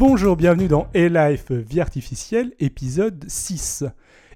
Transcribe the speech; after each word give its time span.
Bonjour, 0.00 0.34
bienvenue 0.34 0.66
dans 0.66 0.88
A-Life 0.94 1.52
Vie 1.52 1.78
Artificielle, 1.78 2.54
épisode 2.58 3.22
6. 3.28 3.84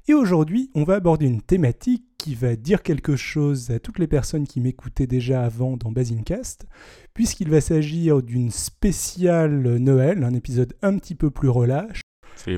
Et 0.09 0.13
aujourd'hui, 0.13 0.71
on 0.75 0.85
va 0.85 0.97
aborder 0.97 1.25
une 1.25 1.41
thématique 1.41 2.05
qui 2.19 2.35
va 2.35 2.55
dire 2.55 2.83
quelque 2.83 3.17
chose 3.17 3.71
à 3.71 3.79
toutes 3.79 3.99
les 3.99 4.07
personnes 4.07 4.47
qui 4.47 4.61
m'écoutaient 4.61 5.07
déjà 5.07 5.43
avant 5.43 5.79
dans 5.79 5.91
Basincast, 5.91 6.67
puisqu'il 7.15 7.49
va 7.49 7.63
s'agir 7.63 8.21
d'une 8.21 8.51
spéciale 8.51 9.79
Noël, 9.79 10.23
un 10.23 10.35
épisode 10.35 10.75
un 10.83 10.99
petit 10.99 11.15
peu 11.15 11.31
plus 11.31 11.49
relâche, 11.49 12.03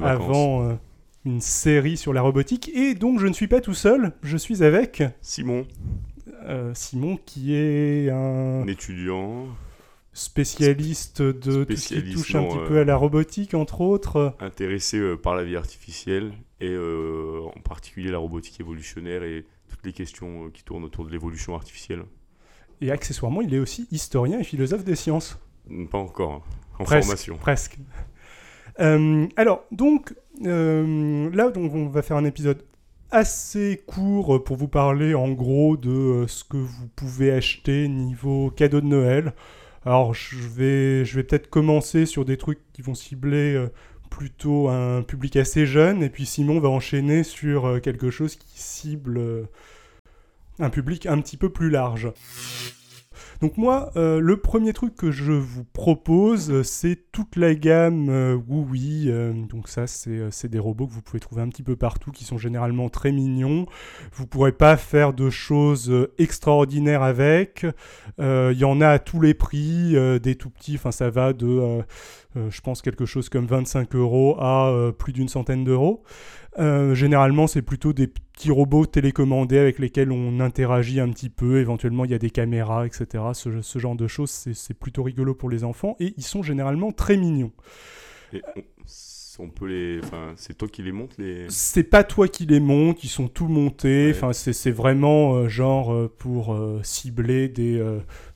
avant 0.02 0.64
euh, 0.64 0.74
une 1.24 1.40
série 1.40 1.96
sur 1.96 2.12
la 2.12 2.22
robotique. 2.22 2.72
Et 2.74 2.96
donc, 2.96 3.20
je 3.20 3.28
ne 3.28 3.32
suis 3.32 3.46
pas 3.46 3.60
tout 3.60 3.72
seul, 3.72 4.14
je 4.24 4.36
suis 4.36 4.64
avec 4.64 5.04
Simon, 5.20 5.64
euh, 6.42 6.72
Simon, 6.74 7.20
qui 7.24 7.54
est 7.54 8.10
un 8.10 8.62
un 8.62 8.66
étudiant 8.66 9.46
spécialiste 10.16 11.20
de 11.20 11.64
tout 11.64 11.76
ce 11.76 11.94
qui 11.94 12.14
touche 12.14 12.34
un 12.34 12.44
petit 12.44 12.58
euh, 12.58 12.66
peu 12.66 12.78
à 12.78 12.84
la 12.84 12.96
robotique, 12.96 13.52
entre 13.52 13.82
autres. 13.82 14.34
intéressé 14.40 14.96
euh, 14.98 15.16
par 15.16 15.34
la 15.34 15.44
vie 15.44 15.56
artificielle 15.56 16.32
et 16.60 16.70
euh, 16.70 17.42
en 17.54 17.60
particulier 17.60 18.10
la 18.10 18.18
robotique 18.18 18.58
évolutionnaire 18.58 19.22
et 19.22 19.44
toutes 19.68 19.84
les 19.84 19.92
questions 19.92 20.48
qui 20.50 20.64
tournent 20.64 20.84
autour 20.84 21.04
de 21.04 21.10
l'évolution 21.10 21.54
artificielle. 21.54 22.04
Et 22.80 22.90
accessoirement, 22.90 23.42
il 23.42 23.52
est 23.54 23.58
aussi 23.58 23.88
historien 23.90 24.40
et 24.40 24.44
philosophe 24.44 24.84
des 24.84 24.96
sciences. 24.96 25.38
Mm, 25.68 25.86
Pas 25.86 25.98
encore, 25.98 26.32
hein. 26.32 26.42
en 26.78 26.84
Presque. 26.84 27.04
formation. 27.04 27.36
Presque. 27.36 27.78
Euh, 28.80 29.26
alors, 29.36 29.64
donc, 29.70 30.14
euh, 30.46 31.30
là, 31.32 31.50
donc, 31.50 31.74
on 31.74 31.88
va 31.88 32.00
faire 32.00 32.16
un 32.16 32.24
épisode 32.24 32.62
assez 33.10 33.82
court 33.86 34.42
pour 34.42 34.56
vous 34.56 34.68
parler 34.68 35.14
en 35.14 35.30
gros 35.30 35.76
de 35.76 36.24
ce 36.26 36.42
que 36.42 36.56
vous 36.56 36.88
pouvez 36.96 37.32
acheter 37.32 37.86
niveau 37.86 38.50
cadeau 38.50 38.80
de 38.80 38.86
Noël. 38.86 39.34
Alors, 39.86 40.14
je 40.14 40.36
vais, 40.36 41.04
je 41.04 41.14
vais 41.14 41.22
peut-être 41.22 41.48
commencer 41.48 42.06
sur 42.06 42.24
des 42.24 42.36
trucs 42.36 42.58
qui 42.72 42.82
vont 42.82 42.96
cibler 42.96 43.54
euh, 43.54 43.68
plutôt 44.10 44.68
un 44.68 45.02
public 45.02 45.36
assez 45.36 45.64
jeune, 45.64 46.02
et 46.02 46.10
puis 46.10 46.26
Simon 46.26 46.58
va 46.58 46.68
enchaîner 46.68 47.22
sur 47.22 47.66
euh, 47.66 47.78
quelque 47.78 48.10
chose 48.10 48.34
qui 48.34 48.60
cible 48.60 49.16
euh, 49.16 49.44
un 50.58 50.70
public 50.70 51.06
un 51.06 51.20
petit 51.20 51.36
peu 51.36 51.50
plus 51.50 51.70
large. 51.70 52.10
Donc 53.40 53.58
moi, 53.58 53.90
euh, 53.96 54.18
le 54.20 54.38
premier 54.38 54.72
truc 54.72 54.94
que 54.94 55.10
je 55.10 55.32
vous 55.32 55.64
propose, 55.64 56.50
euh, 56.50 56.62
c'est 56.62 56.98
toute 57.12 57.36
la 57.36 57.54
gamme 57.54 58.08
euh, 58.08 58.38
euh, 58.48 59.32
donc 59.46 59.68
ça, 59.68 59.86
c'est 59.86 60.48
des 60.48 60.58
robots 60.58 60.86
que 60.86 60.92
vous 60.92 61.02
pouvez 61.02 61.20
trouver 61.20 61.42
un 61.42 61.48
petit 61.48 61.62
peu 61.62 61.76
partout, 61.76 62.12
qui 62.12 62.24
sont 62.24 62.38
généralement 62.38 62.88
très 62.88 63.12
mignons. 63.12 63.66
Vous 64.12 64.26
pourrez 64.26 64.52
pas 64.52 64.76
faire 64.76 65.12
de 65.12 65.30
choses 65.30 66.08
extraordinaires 66.18 67.02
avec. 67.02 67.66
Il 68.18 68.56
y 68.56 68.64
en 68.64 68.80
a 68.80 68.88
à 68.88 68.98
tous 68.98 69.20
les 69.20 69.34
prix, 69.34 69.94
des 70.20 70.34
tout 70.36 70.50
petits. 70.50 70.76
Enfin, 70.76 70.92
ça 70.92 71.10
va 71.10 71.32
de, 71.32 71.82
je 72.34 72.60
pense, 72.60 72.82
quelque 72.82 73.04
chose 73.04 73.28
comme 73.28 73.46
25 73.46 73.94
euros 73.94 74.36
à 74.38 74.92
plus 74.98 75.12
d'une 75.12 75.28
centaine 75.28 75.64
d'euros. 75.64 76.02
Euh, 76.58 76.94
généralement, 76.94 77.46
c'est 77.46 77.62
plutôt 77.62 77.92
des 77.92 78.06
petits 78.06 78.50
robots 78.50 78.86
télécommandés 78.86 79.58
avec 79.58 79.78
lesquels 79.78 80.10
on 80.10 80.40
interagit 80.40 81.00
un 81.00 81.10
petit 81.10 81.28
peu. 81.28 81.60
Éventuellement, 81.60 82.04
il 82.04 82.10
y 82.10 82.14
a 82.14 82.18
des 82.18 82.30
caméras, 82.30 82.86
etc. 82.86 83.24
Ce, 83.34 83.60
ce 83.62 83.78
genre 83.78 83.96
de 83.96 84.06
choses, 84.06 84.30
c'est 84.30 84.74
plutôt 84.74 85.02
rigolo 85.02 85.34
pour 85.34 85.50
les 85.50 85.64
enfants 85.64 85.96
et 86.00 86.14
ils 86.16 86.24
sont 86.24 86.42
généralement 86.42 86.92
très 86.92 87.16
mignons. 87.16 87.52
Et 88.32 88.42
on, 89.38 89.48
peut 89.48 89.66
les, 89.66 90.00
enfin, 90.02 90.32
c'est 90.36 90.56
toi 90.56 90.68
qui 90.68 90.82
les 90.82 90.92
montes 90.92 91.16
les. 91.18 91.46
C'est 91.48 91.84
pas 91.84 92.04
toi 92.04 92.28
qui 92.28 92.46
les 92.46 92.60
montes, 92.60 93.04
ils 93.04 93.08
sont 93.08 93.28
tout 93.28 93.48
montés. 93.48 94.06
Ouais. 94.06 94.12
Enfin, 94.14 94.32
c'est 94.32 94.52
c'est 94.52 94.70
vraiment 94.70 95.34
euh, 95.34 95.48
genre 95.48 95.92
euh, 95.92 96.12
pour 96.18 96.54
euh, 96.54 96.80
cibler 96.82 97.48
des, 97.48 97.82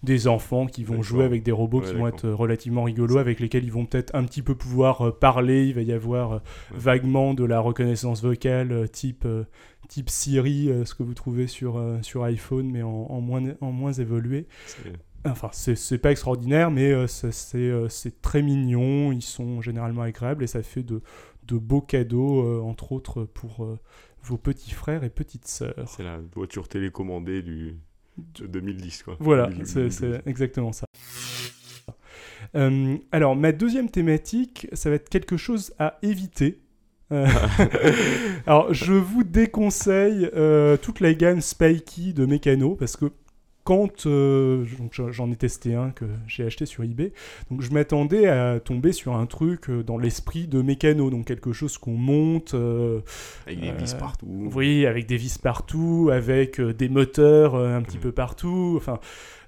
des 0.03 0.29
enfants 0.29 0.67
qui 0.67 0.85
vont 0.85 1.03
jouer 1.03 1.25
avec 1.25 1.43
des 1.43 1.53
robots 1.53 1.81
Ouais, 1.81 1.87
qui 1.91 1.95
vont 1.95 2.07
être 2.07 2.29
relativement 2.29 2.85
rigolos, 2.85 3.19
avec 3.19 3.41
lesquels 3.41 3.65
ils 3.65 3.73
vont 3.73 3.87
peut-être 3.87 4.15
un 4.15 4.25
petit 4.25 4.43
peu 4.43 4.55
pouvoir 4.55 5.17
parler. 5.19 5.67
Il 5.67 5.75
va 5.75 5.83
y 5.83 5.93
avoir 5.93 6.31
Ouais. 6.31 6.39
vaguement 6.75 7.35
de 7.35 7.45
la 7.45 7.61
reconnaissance 7.61 8.23
vocale 8.23 8.89
type, 8.91 9.27
type 9.89 10.11
Siri, 10.11 10.71
ce 10.85 10.95
que 10.95 11.03
vous 11.03 11.15
trouvez 11.15 11.47
sur, 11.47 11.83
sur 12.03 12.25
iPhone, 12.25 12.71
mais 12.71 12.83
en, 12.83 13.07
en 13.09 13.21
moins, 13.21 13.43
en 13.61 13.73
moins 13.73 13.93
évolué. 13.93 14.47
Enfin, 15.25 15.51
c'est 15.53 15.99
pas 15.99 16.13
extraordinaire, 16.13 16.71
mais 16.71 16.93
euh, 16.93 17.07
c'est 17.07 17.59
euh, 17.59 17.89
c'est 17.89 18.23
très 18.23 18.43
mignon. 18.43 19.13
Ils 19.13 19.23
sont 19.23 19.61
généralement 19.61 20.03
agréables 20.03 20.45
et 20.45 20.47
ça 20.47 20.63
fait 20.63 20.83
de, 20.83 21.03
de 21.47 21.59
beaux 21.59 21.83
cadeaux, 21.83 22.43
euh, 22.43 22.61
entre 22.63 22.93
autres 22.93 23.25
pour 23.25 23.67
vos 24.23 24.39
petits 24.39 24.73
frères 24.73 25.05
et 25.05 25.11
petites 25.11 25.47
sœurs. 25.47 25.75
C'est 25.87 26.05
la 26.05 26.19
voiture 26.35 26.69
télécommandée 26.69 27.43
du 27.43 27.77
de 28.17 28.47
2010 28.47 29.03
quoi. 29.03 29.17
Voilà, 29.21 29.47
2012. 29.49 29.69
c'est 29.69 29.91
c'est 29.91 30.27
exactement 30.27 30.73
ça. 30.73 30.87
Euh, 32.57 32.97
alors, 33.13 33.37
ma 33.37 33.53
deuxième 33.53 33.89
thématique, 33.89 34.69
ça 34.73 34.91
va 34.91 34.97
être 34.97 35.09
quelque 35.09 35.37
chose 35.37 35.73
à 35.79 35.99
éviter. 36.03 36.61
Euh, 37.13 37.27
alors, 38.47 38.73
je 38.73 38.93
vous 38.93 39.25
déconseille 39.25 40.31
euh, 40.35 40.77
toute 40.77 41.01
la 41.01 41.15
gamme 41.15 41.41
Spikey 41.41 42.13
de 42.13 42.25
Mécano 42.27 42.77
parce 42.77 42.97
que 42.97 43.07
quand 43.71 44.05
euh, 44.07 44.65
j'en- 45.13 45.31
ai 45.31 45.37
testé 45.37 45.77
un 45.77 45.91
que 45.91 46.05
j'ai 46.27 46.45
acheté 46.45 46.67
sur 46.67 46.83
eBay, 46.83 47.13
donc 47.53 47.63
je 47.63 47.71
m'attendais 47.71 48.27
à 48.27 48.59
tomber 48.59 48.91
sur 48.91 49.15
un 49.15 49.27
truc 49.27 49.71
euh, 49.71 49.85
dans 49.85 49.97
l'esprit 49.97 50.49
de 50.49 50.61
Mécano, 50.61 51.09
donc 51.09 51.27
quelque 51.27 51.53
chose 51.53 51.79
qu'on 51.79 51.93
monte. 51.93 52.55
euh, 52.55 52.99
Avec 53.47 53.61
des 53.61 53.71
vis 53.71 53.95
partout. 53.95 54.27
oui, 54.57 54.87
avec 54.87 55.07
des 55.07 55.17
vis 55.17 55.39
partout, 55.39 56.11
avec 56.13 56.61
des 56.61 56.89
moteurs 56.89 57.55
un 57.55 57.81
petit 57.83 57.99
Mhm. 57.99 58.03
peu 58.03 58.11
partout, 58.13 58.75
enfin 58.77 58.99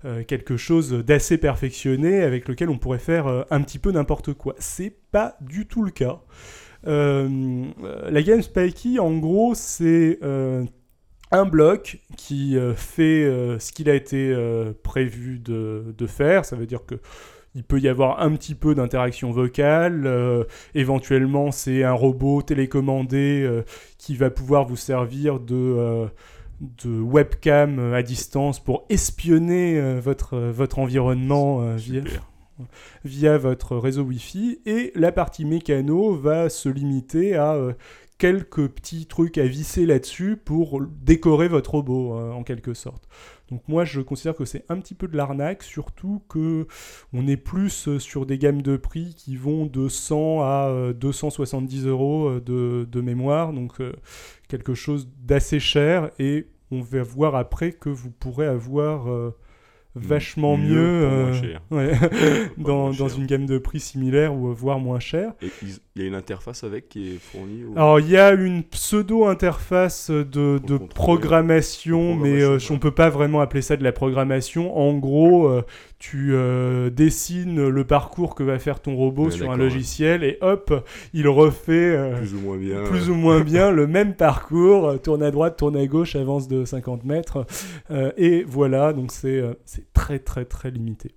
euh, 0.04 0.22
quelque 0.22 0.56
chose 0.56 0.92
d'assez 0.92 1.36
perfectionné 1.36 2.22
avec 2.22 2.46
lequel 2.48 2.70
on 2.70 2.78
pourrait 2.78 3.00
faire 3.00 3.26
euh, 3.26 3.42
un 3.50 3.60
petit 3.60 3.80
peu 3.80 3.90
n'importe 3.90 4.34
quoi. 4.34 4.54
C'est 4.60 4.94
pas 5.10 5.36
du 5.40 5.66
tout 5.66 5.82
le 5.82 5.90
cas. 5.90 6.20
Euh, 6.86 7.64
la 8.08 8.22
gamme 8.22 8.42
Spikey, 8.42 9.00
en 9.00 9.16
gros, 9.18 9.54
c'est 9.56 10.18
un 11.32 11.44
bloc 11.46 11.98
qui 12.16 12.56
euh, 12.56 12.74
fait 12.74 13.24
euh, 13.24 13.58
ce 13.58 13.72
qu'il 13.72 13.90
a 13.90 13.94
été 13.94 14.30
euh, 14.32 14.72
prévu 14.82 15.38
de, 15.38 15.94
de 15.96 16.06
faire. 16.06 16.44
Ça 16.44 16.56
veut 16.56 16.66
dire 16.66 16.84
que 16.86 16.96
il 17.54 17.64
peut 17.64 17.78
y 17.78 17.88
avoir 17.88 18.22
un 18.22 18.34
petit 18.34 18.54
peu 18.54 18.74
d'interaction 18.74 19.30
vocale. 19.30 20.06
euh, 20.06 20.44
éventuellement, 20.74 21.50
c'est 21.50 21.84
un 21.84 21.92
robot 21.92 22.40
télécommandé 22.40 23.42
euh, 23.44 23.62
qui 23.98 24.16
va 24.16 24.30
pouvoir 24.30 24.64
vous 24.64 24.76
servir 24.76 25.38
de, 25.38 25.54
euh, 25.54 26.06
de 26.84 27.00
webcam 27.00 27.92
à 27.92 28.02
distance 28.02 28.58
pour 28.58 28.86
espionner 28.88 29.98
votre, 30.00 30.38
votre 30.38 30.78
environnement 30.78 31.76
via, 33.04 33.36
votre 33.36 33.76
réseau 33.76 34.02
Wi-Fi. 34.04 34.60
Et 34.64 34.92
la 34.94 35.12
partie 35.12 35.44
mécano 35.44 36.14
va 36.14 36.48
se 36.48 36.68
limiter 36.70 37.34
à 37.34 37.58
quelques 38.22 38.68
petits 38.68 39.06
trucs 39.06 39.36
à 39.36 39.46
visser 39.46 39.84
là-dessus 39.84 40.36
pour 40.36 40.80
décorer 40.80 41.48
votre 41.48 41.72
robot, 41.72 42.16
euh, 42.16 42.30
en 42.30 42.44
quelque 42.44 42.72
sorte. 42.72 43.08
Donc 43.50 43.66
moi, 43.66 43.84
je 43.84 44.00
considère 44.00 44.36
que 44.36 44.44
c'est 44.44 44.64
un 44.68 44.78
petit 44.78 44.94
peu 44.94 45.08
de 45.08 45.16
l'arnaque, 45.16 45.64
surtout 45.64 46.22
que 46.28 46.68
on 47.12 47.26
est 47.26 47.36
plus 47.36 47.88
euh, 47.88 47.98
sur 47.98 48.24
des 48.24 48.38
gammes 48.38 48.62
de 48.62 48.76
prix 48.76 49.16
qui 49.16 49.34
vont 49.34 49.66
de 49.66 49.88
100 49.88 50.40
à 50.42 50.68
euh, 50.68 50.92
270 50.92 51.88
euros 51.88 52.28
euh, 52.28 52.86
de, 52.88 53.00
mémoire, 53.00 53.52
donc 53.52 53.80
euh, 53.80 53.92
quelque 54.46 54.74
chose 54.74 55.08
d'assez 55.18 55.58
cher, 55.58 56.12
et 56.20 56.46
on 56.70 56.80
va 56.80 57.02
voir 57.02 57.34
après 57.34 57.72
que 57.72 57.88
vous 57.88 58.12
pourrez 58.12 58.46
avoir 58.46 59.10
euh, 59.10 59.36
vachement 59.94 60.56
Mieux 60.56 60.76
euh, 60.78 61.32
ouais, 61.70 61.92
dans, 62.58 62.90
dans 62.92 63.08
une 63.08 63.26
gamme 63.26 63.46
de 63.46 63.58
prix 63.58 63.80
similaire 63.80 64.34
ou 64.34 64.48
euh, 64.48 64.52
voire 64.54 64.78
moins 64.78 65.00
cher. 65.00 65.32
Et 65.42 65.48
il 65.96 66.02
y 66.02 66.04
a 66.04 66.08
une 66.08 66.14
interface 66.14 66.64
avec 66.64 66.88
qui 66.88 67.10
est 67.14 67.18
fournie 67.18 67.64
ou- 67.64 67.72
Alors 67.76 68.00
il 68.00 68.08
y 68.08 68.16
a 68.16 68.32
une 68.32 68.62
pseudo-interface 68.62 70.10
de, 70.10 70.58
de 70.66 70.78
programmation, 70.78 72.14
mais 72.16 72.42
euh, 72.42 72.58
on 72.70 72.78
peut 72.78 72.90
pas 72.90 73.10
vraiment 73.10 73.40
appeler 73.40 73.62
ça 73.62 73.76
de 73.76 73.84
la 73.84 73.92
programmation. 73.92 74.76
En 74.76 74.94
gros, 74.96 75.46
euh, 75.48 75.62
tu 75.98 76.30
euh, 76.32 76.90
dessines 76.90 77.68
le 77.68 77.84
parcours 77.84 78.34
que 78.34 78.42
va 78.42 78.58
faire 78.58 78.80
ton 78.80 78.96
robot 78.96 79.26
Ouais, 79.26 79.30
sur 79.30 79.50
un 79.50 79.54
ouais. 79.54 79.58
logiciel 79.64 80.24
et 80.24 80.38
hop, 80.40 80.72
il 81.14 81.28
refait 81.28 82.12
plus 82.18 82.34
ou 82.34 82.40
moins 82.40 82.56
bien. 82.56 82.82
plus 82.84 83.08
ou 83.10 83.14
moins 83.14 83.40
bien 83.44 83.70
le 83.70 83.86
même 83.86 84.14
parcours, 84.14 85.00
tourne 85.02 85.22
à 85.22 85.30
droite, 85.30 85.56
tourne 85.58 85.76
à 85.76 85.86
gauche, 85.86 86.16
avance 86.16 86.48
de 86.48 86.64
50 86.64 87.04
mètres, 87.04 87.46
et 88.16 88.42
voilà, 88.46 88.92
donc 88.92 89.12
c'est 89.12 89.42
très 89.92 90.18
très 90.18 90.44
très 90.44 90.70
limité. 90.70 91.14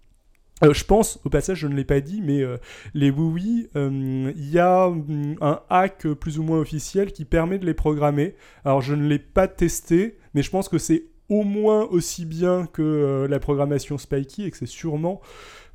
Euh, 0.64 0.74
je 0.74 0.86
pense, 0.86 1.20
au 1.26 1.30
passage, 1.30 1.60
je 1.60 1.68
ne 1.68 1.76
l'ai 1.76 1.84
pas 1.84 2.00
dit, 2.00 2.22
mais 2.22 2.42
euh, 2.42 2.58
les 2.94 3.12
WooWi, 3.12 3.68
euh, 3.76 4.32
il 4.36 4.50
y 4.50 4.60
a 4.60 4.88
hum, 4.88 5.36
un 5.42 5.62
hack 5.70 6.08
plus 6.14 6.40
ou 6.40 6.44
moins 6.44 6.60
officiel 6.60 7.12
qui 7.12 7.26
permet 7.26 7.60
de 7.60 7.66
les 7.66 7.74
programmer. 7.74 8.36
Alors, 8.64 8.82
je 8.82 8.96
ne 8.96 9.08
l'ai 9.08 9.20
pas 9.20 9.48
testé, 9.48 10.18
mais 10.34 10.42
je 10.42 10.50
pense 10.50 10.70
que 10.70 10.78
c'est 10.78 11.06
au 11.28 11.44
moins 11.44 11.82
aussi 11.84 12.26
bien 12.26 12.68
que 12.72 13.26
la 13.28 13.40
programmation 13.40 13.98
Spikey 13.98 14.44
et 14.44 14.52
que 14.52 14.58
c'est 14.58 14.68
sûrement 14.68 15.22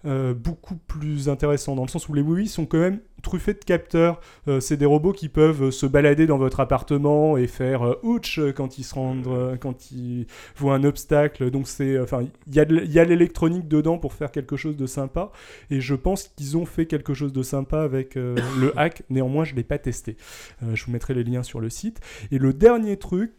euh, 0.07 0.33
beaucoup 0.33 0.77
plus 0.77 1.29
intéressant 1.29 1.75
dans 1.75 1.83
le 1.83 1.89
sens 1.89 2.09
où 2.09 2.15
les 2.15 2.23
oui 2.23 2.49
sont 2.49 2.65
quand 2.65 2.79
même 2.79 3.01
truffés 3.23 3.53
de 3.53 3.59
capteurs. 3.59 4.21
Euh, 4.49 4.59
c'est 4.59 4.79
des 4.79 4.87
robots 4.87 5.13
qui 5.13 5.29
peuvent 5.29 5.65
euh, 5.65 5.71
se 5.71 5.85
balader 5.85 6.27
dans 6.27 6.39
votre 6.39 6.61
appartement 6.61 7.37
et 7.37 7.47
faire 7.47 7.97
ouch 8.03 8.41
quand 8.57 8.79
ils 8.79 8.85
se 8.85 8.95
rendent, 8.95 9.59
quand 9.61 9.93
ils 9.93 10.27
voient 10.57 10.75
un 10.75 10.85
obstacle. 10.85 11.51
Donc 11.51 11.69
c'est, 11.69 11.99
enfin, 12.01 12.25
il 12.47 12.55
y 12.55 12.99
a 12.99 13.05
l'électronique 13.05 13.69
dedans 13.69 13.99
pour 13.99 14.15
faire 14.15 14.31
quelque 14.31 14.57
chose 14.57 14.77
de 14.77 14.87
sympa. 14.87 15.33
Et 15.71 15.83
je 15.83 15.95
pense 15.95 16.29
qu'ils 16.29 16.57
ont 16.57 16.65
fait 16.65 16.87
quelque 16.87 17.13
chose 17.13 17.33
de 17.33 17.43
sympa 17.43 17.83
avec 17.83 18.15
le 18.15 18.73
hack. 18.77 19.03
Néanmoins, 19.11 19.45
je 19.45 19.55
l'ai 19.55 19.65
pas 19.65 19.79
testé. 19.79 20.17
Je 20.73 20.85
vous 20.85 20.93
mettrai 20.93 21.15
les 21.15 21.25
liens 21.25 21.43
sur 21.43 21.61
le 21.61 21.69
site. 21.69 22.01
Et 22.31 22.39
le 22.39 22.53
dernier 22.53 22.97
truc 22.97 23.33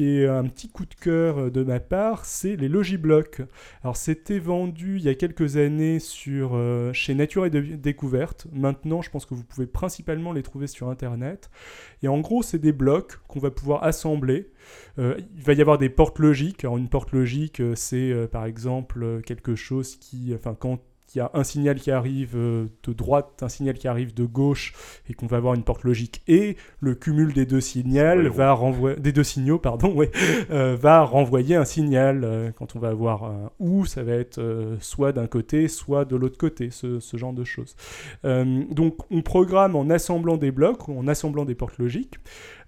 un 0.00 0.44
petit 0.44 0.68
coup 0.68 0.84
de 0.84 0.94
cœur 0.94 1.38
euh, 1.38 1.50
de 1.50 1.62
ma 1.62 1.80
part, 1.80 2.24
c'est 2.24 2.56
les 2.56 2.68
Logiblocs. 2.68 3.42
Alors 3.82 3.96
c'était 3.96 4.38
vendu 4.38 4.96
il 4.96 5.02
y 5.02 5.08
a 5.08 5.14
quelques 5.14 5.56
années 5.56 5.98
sur, 5.98 6.52
euh, 6.54 6.92
chez 6.92 7.14
Nature 7.14 7.46
et 7.46 7.50
Dé- 7.50 7.76
Découverte. 7.76 8.46
Maintenant, 8.52 9.02
je 9.02 9.10
pense 9.10 9.26
que 9.26 9.34
vous 9.34 9.44
pouvez 9.44 9.66
principalement 9.66 10.32
les 10.32 10.42
trouver 10.42 10.66
sur 10.66 10.88
Internet. 10.88 11.50
Et 12.02 12.08
en 12.08 12.20
gros, 12.20 12.42
c'est 12.42 12.58
des 12.58 12.72
blocs 12.72 13.18
qu'on 13.28 13.40
va 13.40 13.50
pouvoir 13.50 13.84
assembler. 13.84 14.50
Euh, 14.98 15.16
il 15.36 15.42
va 15.42 15.52
y 15.52 15.60
avoir 15.60 15.78
des 15.78 15.88
portes 15.90 16.18
logiques. 16.18 16.64
Alors 16.64 16.78
une 16.78 16.88
porte 16.88 17.12
logique, 17.12 17.62
c'est 17.74 18.28
par 18.30 18.44
exemple 18.46 19.22
quelque 19.22 19.54
chose 19.54 19.96
qui, 19.96 20.32
enfin 20.34 20.54
quand 20.58 20.80
il 21.14 21.18
y 21.18 21.20
a 21.20 21.30
un 21.34 21.44
signal 21.44 21.78
qui 21.78 21.90
arrive 21.90 22.36
euh, 22.36 22.66
de 22.84 22.92
droite, 22.92 23.42
un 23.42 23.48
signal 23.48 23.76
qui 23.76 23.88
arrive 23.88 24.14
de 24.14 24.24
gauche, 24.24 24.74
et 25.08 25.14
qu'on 25.14 25.26
va 25.26 25.36
avoir 25.36 25.54
une 25.54 25.64
porte 25.64 25.84
logique 25.84 26.22
et 26.28 26.56
le 26.80 26.94
cumul 26.94 27.32
des 27.32 27.46
deux 27.46 27.60
signaux 27.60 28.30
va 28.30 28.52
renvoyer 28.52 28.96
des 28.96 29.12
deux 29.12 29.24
signaux, 29.24 29.58
pardon, 29.58 29.92
ouais, 29.94 30.10
euh, 30.50 30.76
va 30.80 31.02
renvoyer 31.02 31.56
un 31.56 31.64
signal. 31.64 32.24
euh, 32.24 32.50
quand 32.52 32.76
on 32.76 32.78
va 32.78 32.88
avoir 32.88 33.24
un 33.24 33.50
ou, 33.58 33.84
ça 33.86 34.02
va 34.02 34.12
être 34.12 34.38
euh, 34.38 34.76
soit 34.80 35.12
d'un 35.12 35.26
côté, 35.26 35.68
soit 35.68 36.04
de 36.04 36.16
l'autre 36.16 36.38
côté, 36.38 36.70
ce, 36.70 37.00
ce 37.00 37.16
genre 37.16 37.32
de 37.32 37.44
choses. 37.44 37.76
Euh, 38.24 38.64
donc 38.70 38.96
on 39.10 39.22
programme 39.22 39.76
en 39.76 39.90
assemblant 39.90 40.36
des 40.36 40.50
blocs, 40.50 40.88
ou 40.88 40.98
en 40.98 41.08
assemblant 41.08 41.44
des 41.44 41.54
portes 41.54 41.78
logiques. 41.78 42.16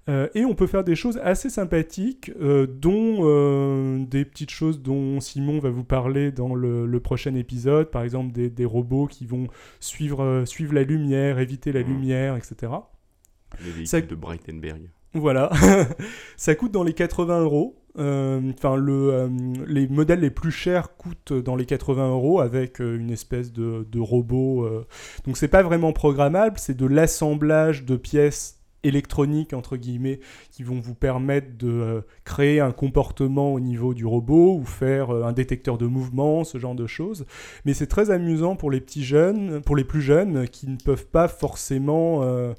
Euh, 0.08 0.28
et 0.34 0.44
on 0.44 0.54
peut 0.54 0.66
faire 0.66 0.82
des 0.82 0.96
choses 0.96 1.19
assez 1.22 1.49
sympathiques, 1.49 2.32
euh, 2.40 2.66
dont 2.66 3.19
euh, 3.20 4.04
des 4.04 4.25
petites 4.25 4.50
choses 4.50 4.82
dont 4.82 5.20
Simon 5.20 5.60
va 5.60 5.70
vous 5.70 5.84
parler 5.84 6.32
dans 6.32 6.54
le, 6.56 6.87
le 6.87 7.00
prochain 7.00 7.34
épisode, 7.37 7.90
par 7.90 8.02
exemple 8.02 8.32
des, 8.32 8.50
des 8.50 8.64
robots 8.64 9.06
qui 9.06 9.26
vont 9.26 9.46
suivre, 9.78 10.43
suivre 10.44 10.75
la 10.75 10.82
lumière, 10.82 11.38
éviter 11.38 11.70
la 11.70 11.82
Mhm. 11.82 11.88
lumière, 11.88 12.37
etc. 12.37 12.72
Les 13.60 13.66
véhicules 13.66 13.87
Ça- 13.87 14.00
de 14.00 14.14
Breitenberg. 14.16 14.90
Voilà, 15.14 15.50
ça 16.38 16.54
coûte 16.54 16.72
dans 16.72 16.82
les 16.84 16.94
80 16.94 17.43
euros. 17.43 17.76
Enfin, 17.94 18.75
le, 18.76 19.28
les 19.69 19.87
modèles 19.87 20.20
les 20.20 20.31
plus 20.31 20.50
chers 20.50 20.96
coûtent 20.96 21.34
dans 21.34 21.54
les 21.54 21.66
80 21.66 22.08
euros 22.10 22.40
avec 22.40 22.78
une 22.81 23.10
espèce 23.10 23.52
de, 23.52 23.87
de 23.93 24.00
robot. 24.00 24.66
Donc, 25.26 25.37
c'est 25.37 25.49
pas 25.49 25.62
vraiment 25.62 25.93
programmable, 25.93 26.56
c'est 26.58 26.75
de 26.76 26.87
l'assemblage 26.87 27.84
de 27.84 27.96
pièces 27.96 28.62
électroniques 28.84 29.52
entre 29.52 29.76
guillemets 29.76 30.20
qui 30.50 30.62
vont 30.62 30.81
vous 30.81 30.94
permettre 30.94 31.56
de 31.56 31.69
euh, 31.70 32.00
créer 32.25 32.61
un 32.61 32.73
comportement 32.73 33.52
au 33.52 33.61
niveau 33.61 33.94
du 33.94 34.06
robot 34.06 34.56
ou 34.58 34.64
faire 34.64 35.11
euh, 35.11 35.25
un 35.25 35.32
détecteur 35.32 35.79
de 35.79 35.87
mouvement, 35.87 36.44
ce 36.44 36.58
genre 36.58 36.75
de 36.75 36.87
choses. 36.87 37.25
Mais 37.64 37.75
c'est 37.75 37.87
très 37.87 38.11
amusant 38.11 38.56
pour 38.56 38.70
les 38.70 38.81
petits 38.81 39.05
jeunes, 39.05 39.61
pour 39.62 39.76
les 39.76 39.84
plus 39.84 40.02
jeunes 40.02 40.49
qui 40.49 40.69
ne 40.69 40.76
peuvent 40.76 41.06
pas 41.06 41.29
forcément 41.29 42.23
euh, 42.23 42.55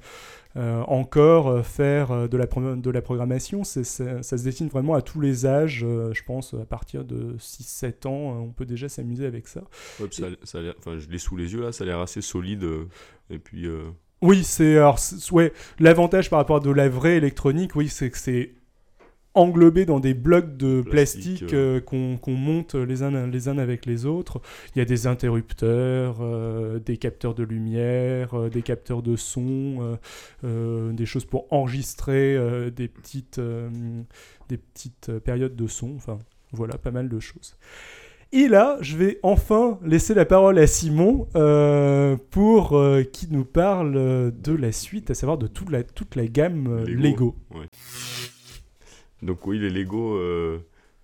euh, 0.55 0.81
encore 0.83 1.47
euh, 1.47 1.63
faire 1.63 2.11
euh, 2.11 2.27
de 2.27 2.37
la, 2.37 2.45
pro- 2.47 2.75
de 2.75 2.89
la 2.91 3.01
programmation. 3.01 3.63
Ça 3.63 3.83
se 3.83 4.43
dessine 4.43 4.67
vraiment 4.69 4.93
à 4.93 5.01
tous 5.01 5.19
les 5.19 5.45
âges. 5.47 5.79
je 5.79 6.23
pense 6.23 6.53
à 6.53 6.65
partir 6.65 7.03
de 7.03 7.35
6-7 7.39 8.07
ans, 8.07 8.39
on 8.43 8.49
peut 8.51 8.65
déjà 8.65 8.87
s'amuser 8.87 9.25
avec 9.25 9.47
ça. 9.47 9.61
Ouais, 9.99 10.07
ça, 10.11 10.27
ça 10.43 10.59
a 10.59 10.97
je 10.97 11.09
l'ai 11.09 11.17
sous 11.17 11.35
les 11.35 11.53
yeux 11.53 11.61
là, 11.61 11.71
ça 11.71 11.83
a 11.83 11.87
l'air 11.87 11.99
assez 11.99 12.21
solide. 12.21 12.63
et 13.31 13.39
puis, 13.39 13.67
Oui, 14.23 14.45
c'est 14.45 14.79
ouais, 15.31 15.51
l'avantage 15.79 16.29
par 16.29 16.39
rapport 16.39 16.55
à 16.55 16.59
de 16.61 16.71
la 16.71 16.87
vraie 16.87 17.17
électronique, 17.17 17.75
oui, 17.75 17.89
c'est 17.89 18.09
que 18.09 18.17
c'est 18.17 18.53
englobé 19.33 19.85
dans 19.85 19.99
des 19.99 20.13
blocs 20.13 20.55
de 20.55 20.81
Plastique, 20.81 21.39
plastique 21.39 21.53
euh, 21.53 21.81
qu'on 21.81 22.31
monte 22.31 22.75
les 22.75 23.03
uns 23.03 23.27
les 23.27 23.47
uns 23.49 23.57
avec 23.57 23.85
les 23.85 24.05
autres. 24.05 24.41
Il 24.73 24.79
y 24.79 24.81
a 24.81 24.85
des 24.85 25.07
interrupteurs, 25.07 26.19
euh, 26.21 26.79
des 26.79 26.95
capteurs 26.95 27.35
de 27.35 27.43
lumière, 27.43 28.33
euh, 28.33 28.49
des 28.49 28.61
capteurs 28.61 29.01
de 29.01 29.17
son, 29.17 29.77
euh, 29.81 29.95
euh, 30.45 30.93
des 30.93 31.05
choses 31.05 31.25
pour 31.25 31.51
enregistrer 31.51 32.35
euh, 32.37 32.69
des 32.69 32.87
petites 32.87 33.39
euh, 33.39 33.69
des 34.47 34.57
petites 34.57 35.09
euh, 35.09 35.19
périodes 35.19 35.57
de 35.57 35.67
son. 35.67 35.95
Enfin, 35.97 36.19
voilà, 36.53 36.77
pas 36.77 36.91
mal 36.91 37.09
de 37.09 37.19
choses. 37.19 37.57
Et 38.35 38.47
là, 38.47 38.79
je 38.81 38.97
vais 38.97 39.19
enfin 39.21 39.77
laisser 39.85 40.15
la 40.15 40.25
parole 40.25 40.57
à 40.57 40.65
Simon 40.65 41.27
euh, 41.35 42.17
pour 42.31 42.75
euh, 42.75 43.03
qui 43.03 43.27
nous 43.29 43.45
parle 43.45 43.95
euh, 43.95 44.31
de 44.31 44.53
la 44.53 44.71
suite, 44.71 45.11
à 45.11 45.13
savoir 45.13 45.37
de 45.37 45.45
toute 45.45 45.69
la, 45.69 45.83
toute 45.83 46.15
la 46.15 46.25
gamme 46.25 46.65
euh, 46.65 46.83
Lego. 46.83 47.03
Lego. 47.03 47.35
Ouais. 47.53 47.67
Donc 49.21 49.45
oui, 49.45 49.59
les 49.59 49.69
Lego, 49.69 50.19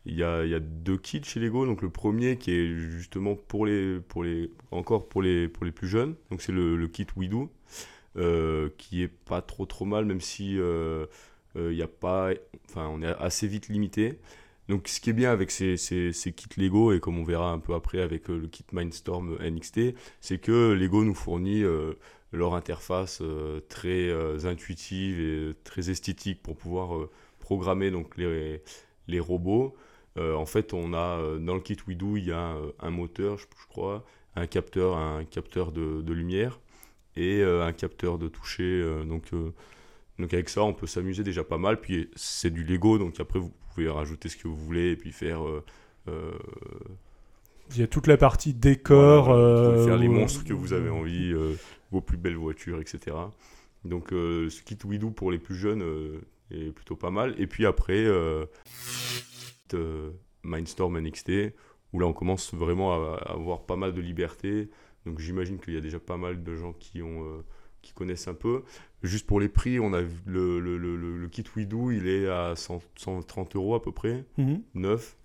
il 0.07 0.15
y, 0.15 0.23
a, 0.23 0.43
il 0.43 0.49
y 0.49 0.55
a 0.55 0.59
deux 0.59 0.97
kits 0.97 1.23
chez 1.23 1.39
Lego. 1.39 1.67
Donc 1.67 1.83
le 1.83 1.91
premier 1.91 2.37
qui 2.37 2.49
est 2.51 2.67
justement 2.75 3.35
pour 3.35 3.67
les, 3.67 3.99
pour 3.99 4.23
les, 4.23 4.49
encore 4.71 5.07
pour 5.07 5.21
les, 5.21 5.47
pour 5.47 5.65
les 5.65 5.71
plus 5.71 5.87
jeunes. 5.87 6.15
Donc 6.31 6.41
c'est 6.41 6.51
le, 6.51 6.75
le 6.75 6.87
kit 6.87 7.05
WeDo, 7.15 7.51
euh, 8.17 8.69
qui 8.79 9.03
est 9.03 9.07
pas 9.07 9.43
trop 9.43 9.67
trop 9.67 9.85
mal, 9.85 10.03
même 10.05 10.19
si 10.19 10.55
il 10.55 11.73
y 11.75 11.83
a 11.83 11.87
pas, 11.87 12.31
enfin 12.67 12.89
on 12.91 13.03
est 13.03 13.15
assez 13.19 13.45
vite 13.47 13.69
limité. 13.69 14.17
Donc 14.69 14.87
ce 14.87 15.01
qui 15.01 15.09
est 15.09 15.13
bien 15.13 15.31
avec 15.31 15.49
ces, 15.49 15.75
kits 16.35 16.47
Lego, 16.57 16.93
et 16.93 16.99
comme 16.99 17.17
on 17.17 17.23
verra 17.23 17.51
un 17.51 17.57
peu 17.57 17.73
après 17.73 18.01
avec 18.01 18.29
euh, 18.29 18.37
le 18.37 18.47
kit 18.47 18.63
Mindstorm 18.71 19.35
NXT, 19.41 19.95
c'est 20.21 20.37
que 20.37 20.73
Lego 20.73 21.03
nous 21.03 21.15
fournit 21.15 21.63
euh, 21.63 21.95
leur 22.31 22.53
interface 22.53 23.19
euh, 23.21 23.61
très 23.67 24.09
euh, 24.09 24.45
intuitive 24.45 25.19
et 25.19 25.53
très 25.63 25.89
esthétique 25.89 26.43
pour 26.43 26.55
pouvoir 26.55 26.95
euh, 26.95 27.09
programmer 27.39 27.89
donc 27.89 28.15
les, 28.17 29.19
robots. 29.19 29.75
Euh, 30.17 30.35
en 30.35 30.45
fait, 30.45 30.73
on 30.73 30.93
a 30.93 31.17
euh, 31.17 31.39
dans 31.39 31.55
le 31.55 31.61
kit 31.61 31.77
WeDo, 31.87 32.17
il 32.17 32.25
y 32.25 32.31
a 32.31 32.51
euh, 32.55 32.71
un 32.79 32.91
moteur, 32.91 33.39
je, 33.39 33.47
crois, 33.69 34.05
un 34.35 34.45
capteur, 34.45 34.97
un 34.97 35.25
capteur 35.25 35.71
de, 35.71 36.13
lumière 36.13 36.59
et 37.15 37.41
euh, 37.41 37.65
un 37.65 37.73
capteur 37.73 38.19
de 38.19 38.27
toucher. 38.27 38.63
euh, 38.63 39.03
euh, 39.33 39.51
donc 40.19 40.33
avec 40.33 40.49
ça, 40.49 40.63
on 40.63 40.73
peut 40.73 40.87
s'amuser 40.87 41.23
déjà 41.23 41.43
pas 41.43 41.57
mal. 41.57 41.79
Puis 41.79 42.09
c'est 42.15 42.51
du 42.51 42.63
Lego, 42.63 42.97
donc 42.97 43.19
après 43.19 43.39
vous 43.39 43.53
pouvez 43.73 43.89
rajouter 43.89 44.27
ce 44.27 44.35
que 44.35 44.47
vous 44.47 44.57
voulez 44.57 44.91
et 44.91 44.95
puis 44.97 45.11
faire. 45.11 45.47
euh, 45.47 45.63
euh, 46.09 46.31
Il 47.71 47.79
y 47.79 47.83
a 47.83 47.87
toute 47.87 48.05
la 48.05 48.17
partie 48.17 48.53
décor. 48.53 49.25
voilà, 49.25 49.69
pouvez 49.69 49.81
euh, 49.81 49.85
faire 49.85 49.97
les 49.97 50.09
monstres 50.09 50.43
que 50.43 50.53
vous 50.53 50.73
avez 50.73 50.89
envie, 50.89 51.33
vos 51.91 52.01
plus 52.01 52.17
belles 52.17 52.35
voitures, 52.35 52.81
etc. 52.81 53.15
Donc 53.85 54.09
ce 54.11 54.61
kit 54.63 54.77
WeDo 54.83 55.09
pour 55.11 55.31
les 55.31 55.39
plus 55.39 55.55
jeunes 55.55 55.83
est 56.51 56.71
plutôt 56.73 56.97
pas 56.97 57.11
mal. 57.11 57.33
Et 57.37 57.47
puis 57.47 57.65
après, 57.65 58.05
Mindstorm 60.43 60.99
NXT, 60.99 61.31
où 61.93 61.99
là 62.01 62.07
on 62.07 62.13
commence 62.13 62.53
vraiment 62.53 63.13
à, 63.13 63.15
avoir 63.31 63.65
pas 63.65 63.77
mal 63.77 63.93
de 63.93 64.01
liberté. 64.01 64.69
Donc 65.05 65.19
j'imagine 65.19 65.59
qu'il 65.59 65.75
y 65.75 65.77
a 65.77 65.81
déjà 65.81 65.99
pas 65.99 66.17
mal 66.17 66.43
de 66.43 66.55
gens 66.57 66.73
qui, 66.73 67.01
ont, 67.01 67.41
qui 67.81 67.93
connaissent 67.93 68.27
un 68.27 68.33
peu. 68.33 68.63
Juste 69.03 69.25
pour 69.25 69.39
les 69.39 69.49
prix, 69.49 69.79
on 69.79 69.93
a 69.93 70.01
le, 70.25 70.59
le, 70.59 70.77
le, 70.77 71.27
kit 71.29 71.43
WeDo, 71.55 71.91
il 71.91 72.07
est 72.07 72.27
à 72.27 72.55
100 72.55 72.81
130 72.97 73.55
euros 73.55 73.75
à 73.75 73.81
peu 73.81 73.91
près, 73.91 74.25
Mhm. 74.37 74.61
neuf. 74.75 75.15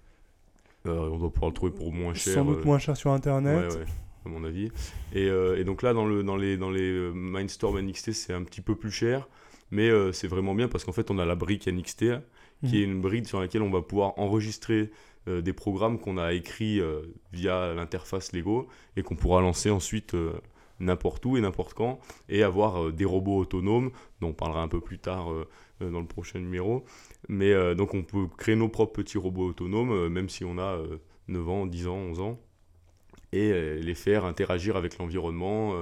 Euh, 0.86 1.08
on 1.10 1.18
doit 1.18 1.32
pouvoir 1.32 1.50
le 1.50 1.54
trouver 1.54 1.72
pour 1.72 1.92
moins 1.92 2.14
cher. 2.14 2.34
Sans 2.34 2.44
doute 2.44 2.58
euh, 2.60 2.64
moins 2.64 2.78
cher 2.78 2.96
sur 2.96 3.10
internet. 3.10 3.70
Ouais, 3.72 3.76
ouais, 3.78 3.84
à 4.26 4.28
mon 4.28 4.44
avis. 4.44 4.70
Et, 5.14 5.28
euh, 5.28 5.56
et 5.58 5.64
donc 5.64 5.82
là, 5.82 5.92
dans, 5.94 6.04
le, 6.06 6.22
dans 6.22 6.36
les, 6.36 6.56
dans 6.56 6.70
les 6.70 6.90
euh, 6.90 7.10
Mindstorm 7.12 7.80
NXT, 7.80 8.12
c'est 8.12 8.32
un 8.34 8.42
petit 8.44 8.60
peu 8.60 8.74
plus 8.76 8.90
cher, 8.90 9.26
mais 9.70 9.90
c'est 10.12 10.28
vraiment 10.28 10.54
bien 10.54 10.68
parce 10.68 10.84
qu'en 10.84 10.92
fait, 10.92 11.10
on 11.10 11.18
a 11.18 11.24
la 11.24 11.34
brique 11.34 11.66
NXT, 11.66 12.04
qui 12.64 12.66
Mhm. 12.66 12.74
est 12.74 12.82
une 12.84 13.00
brique 13.00 13.26
sur 13.26 13.40
laquelle 13.40 13.62
on 13.62 13.70
va 13.70 13.82
pouvoir 13.82 14.18
enregistrer 14.18 14.90
des 15.26 15.52
programmes 15.54 15.98
qu'on 15.98 16.18
a 16.18 16.32
écrits 16.34 16.80
via 17.32 17.72
l'interface 17.74 18.32
Lego 18.32 18.68
et 18.96 19.02
qu'on 19.02 19.16
pourra 19.16 19.40
lancer 19.40 19.70
ensuite 19.70 20.14
n'importe 20.80 21.24
où 21.26 21.36
et 21.36 21.40
n'importe 21.40 21.74
quand 21.74 22.00
et 22.28 22.42
avoir 22.42 22.86
euh, 22.86 22.92
des 22.92 23.04
robots 23.04 23.38
autonomes, 23.38 23.90
dont 24.20 24.28
on 24.28 24.32
parlera 24.32 24.62
un 24.62 24.68
peu 24.68 24.80
plus 24.80 24.98
tard 24.98 25.32
euh, 25.32 25.48
euh, 25.82 25.90
dans 25.90 26.00
le 26.00 26.06
prochain 26.06 26.38
numéro. 26.38 26.84
Mais 27.28 27.74
donc 27.74 27.94
on 27.94 28.02
peut 28.02 28.26
créer 28.36 28.56
nos 28.56 28.68
propres 28.68 28.92
petits 28.92 29.18
robots 29.18 29.46
autonomes, 29.48 30.08
même 30.08 30.28
si 30.28 30.44
on 30.44 30.58
a 30.58 30.76
euh, 30.76 30.98
9 31.28 31.48
ans, 31.48 31.66
10 31.66 31.88
ans, 31.88 31.96
11 31.96 32.20
ans, 32.20 32.40
et 33.32 33.80
les 33.80 33.94
faire 33.94 34.26
interagir 34.26 34.76
avec 34.76 34.98
l'environnement, 34.98 35.72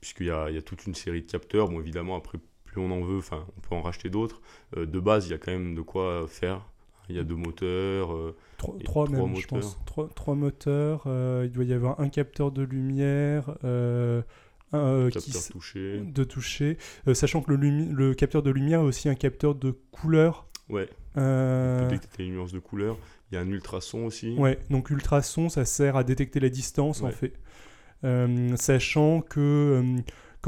puisqu'il 0.00 0.26
y 0.26 0.30
a, 0.30 0.62
toute 0.62 0.86
une 0.86 0.94
série 0.94 1.22
de 1.22 1.30
capteurs. 1.30 1.68
Bon, 1.68 1.80
évidemment, 1.80 2.16
après, 2.16 2.38
plus 2.64 2.80
on 2.80 2.90
en 2.90 3.00
veut, 3.00 3.18
enfin, 3.18 3.46
on 3.56 3.60
peut 3.60 3.74
en 3.74 3.80
racheter 3.80 4.10
d'autres. 4.10 4.42
De 4.76 5.00
base, 5.00 5.26
il 5.28 5.30
y 5.30 5.34
a 5.34 5.38
quand 5.38 5.52
même 5.52 5.74
de 5.74 5.80
quoi 5.80 6.26
faire. 6.28 6.66
Il 7.08 7.16
y 7.16 7.18
a 7.18 7.24
deux 7.24 7.36
moteurs. 7.36 8.12
euh, 8.12 8.36
Trois, 8.56 9.08
même, 9.08 9.20
je 9.20 9.26
moteurs. 9.26 9.46
pense. 9.60 9.78
Trois, 9.86 10.08
trois 10.14 10.34
moteurs. 10.34 11.02
il 11.44 11.50
doit 11.50 11.64
y 11.64 11.72
avoir 11.72 12.00
un 12.00 12.08
capteur 12.08 12.52
de 12.52 12.62
lumière. 12.62 13.56
euh, 13.64 14.22
un, 14.72 14.78
euh, 14.78 15.10
qui 15.10 15.30
de 15.30 16.24
toucher, 16.24 16.76
euh, 17.06 17.14
sachant 17.14 17.40
que 17.40 17.52
le, 17.52 18.14
capteur 18.14 18.42
de 18.42 18.50
lumière 18.50 18.80
est 18.80 18.84
aussi 18.84 19.08
un 19.08 19.14
capteur 19.14 19.54
de 19.54 19.70
couleur. 19.90 20.46
Ouais, 20.68 20.88
Euh, 21.16 21.84
peut 21.88 21.94
détecter 21.94 22.24
les 22.24 22.28
nuances 22.30 22.52
de 22.52 22.58
couleurs. 22.58 22.98
Il 23.30 23.36
y 23.36 23.38
a 23.38 23.40
un 23.40 23.48
ultrason 23.48 24.04
aussi. 24.04 24.34
Ouais, 24.36 24.58
donc 24.68 24.90
ultrason, 24.90 25.48
ça 25.48 25.64
sert 25.64 25.96
à 25.96 26.04
détecter 26.04 26.38
la 26.40 26.50
distance 26.50 27.02
en 27.02 27.10
fait. 27.10 27.32
Sachant 28.56 29.22
que 29.22 29.96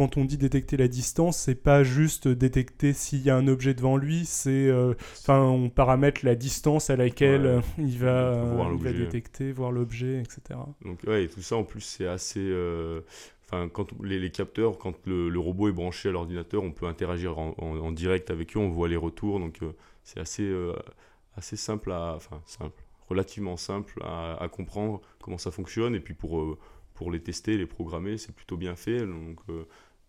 quand 0.01 0.17
on 0.17 0.25
dit 0.25 0.39
détecter 0.39 0.77
la 0.77 0.89
distance, 0.89 1.37
c'est 1.39 1.55
pas 1.55 1.83
juste 1.85 2.29
détecter 2.29 2.93
s'il 2.93 3.21
y 3.23 3.31
a 3.31 3.37
un 3.37 3.47
objet 3.49 3.75
devant 3.75 3.97
lui, 3.97 4.25
c'est 4.27 4.69
euh, 4.69 4.95
enfin 5.21 5.41
on 5.43 5.69
paramètre 5.71 6.25
la 6.25 6.35
distance 6.35 6.91
à 6.91 6.97
laquelle 6.97 7.43
Ouais. 7.43 7.47
euh, 7.47 7.61
il 7.79 7.99
va, 7.99 8.69
il 8.73 8.95
détecter, 8.95 9.53
voir 9.53 9.73
l'objet, 9.73 10.21
etc. 10.23 10.61
Donc 10.85 11.01
ouais, 11.07 11.25
et 11.25 11.29
tout 11.29 11.43
ça 11.43 11.57
en 11.57 11.65
plus 11.65 11.81
c'est 11.83 12.07
assez... 12.07 12.41
euh, 12.41 13.01
Enfin, 13.53 13.69
quand 13.69 13.89
les, 14.05 14.21
les 14.21 14.31
capteurs, 14.31 14.79
quand 14.79 14.95
le, 15.07 15.29
le 15.29 15.39
robot 15.41 15.69
est 15.69 15.73
branché 15.73 16.09
à 16.09 16.13
l'ordinateur, 16.13 16.63
on 16.63 16.71
peut 16.71 16.87
interagir 16.87 17.37
en, 17.39 17.53
en- 17.59 17.79
en 17.79 17.91
direct 17.91 18.31
avec 18.31 18.57
eux, 18.57 18.61
on 18.61 18.69
voit 18.71 18.87
les 18.89 18.97
retours, 18.97 19.41
donc 19.41 19.59
euh, 19.63 19.73
c'est 20.05 20.21
assez, 20.21 20.45
euh, 20.45 20.73
assez 21.37 21.57
simple 21.57 21.91
à... 21.93 22.15
Enfin, 22.17 22.41
simple, 22.47 22.81
relativement 23.09 23.57
simple 23.57 24.01
à, 24.05 24.37
à 24.41 24.49
comprendre 24.49 25.01
comment 25.21 25.37
ça 25.39 25.51
fonctionne, 25.51 25.97
et 25.97 26.01
puis 26.01 26.15
pour, 26.15 26.41
euh, 26.41 26.57
pour 26.95 27.11
les 27.11 27.21
tester, 27.21 27.57
les 27.57 27.67
programmer, 27.67 28.19
c'est 28.19 28.33
plutôt 28.35 28.57
bien 28.57 28.77
fait, 28.77 29.01
donc 29.05 29.41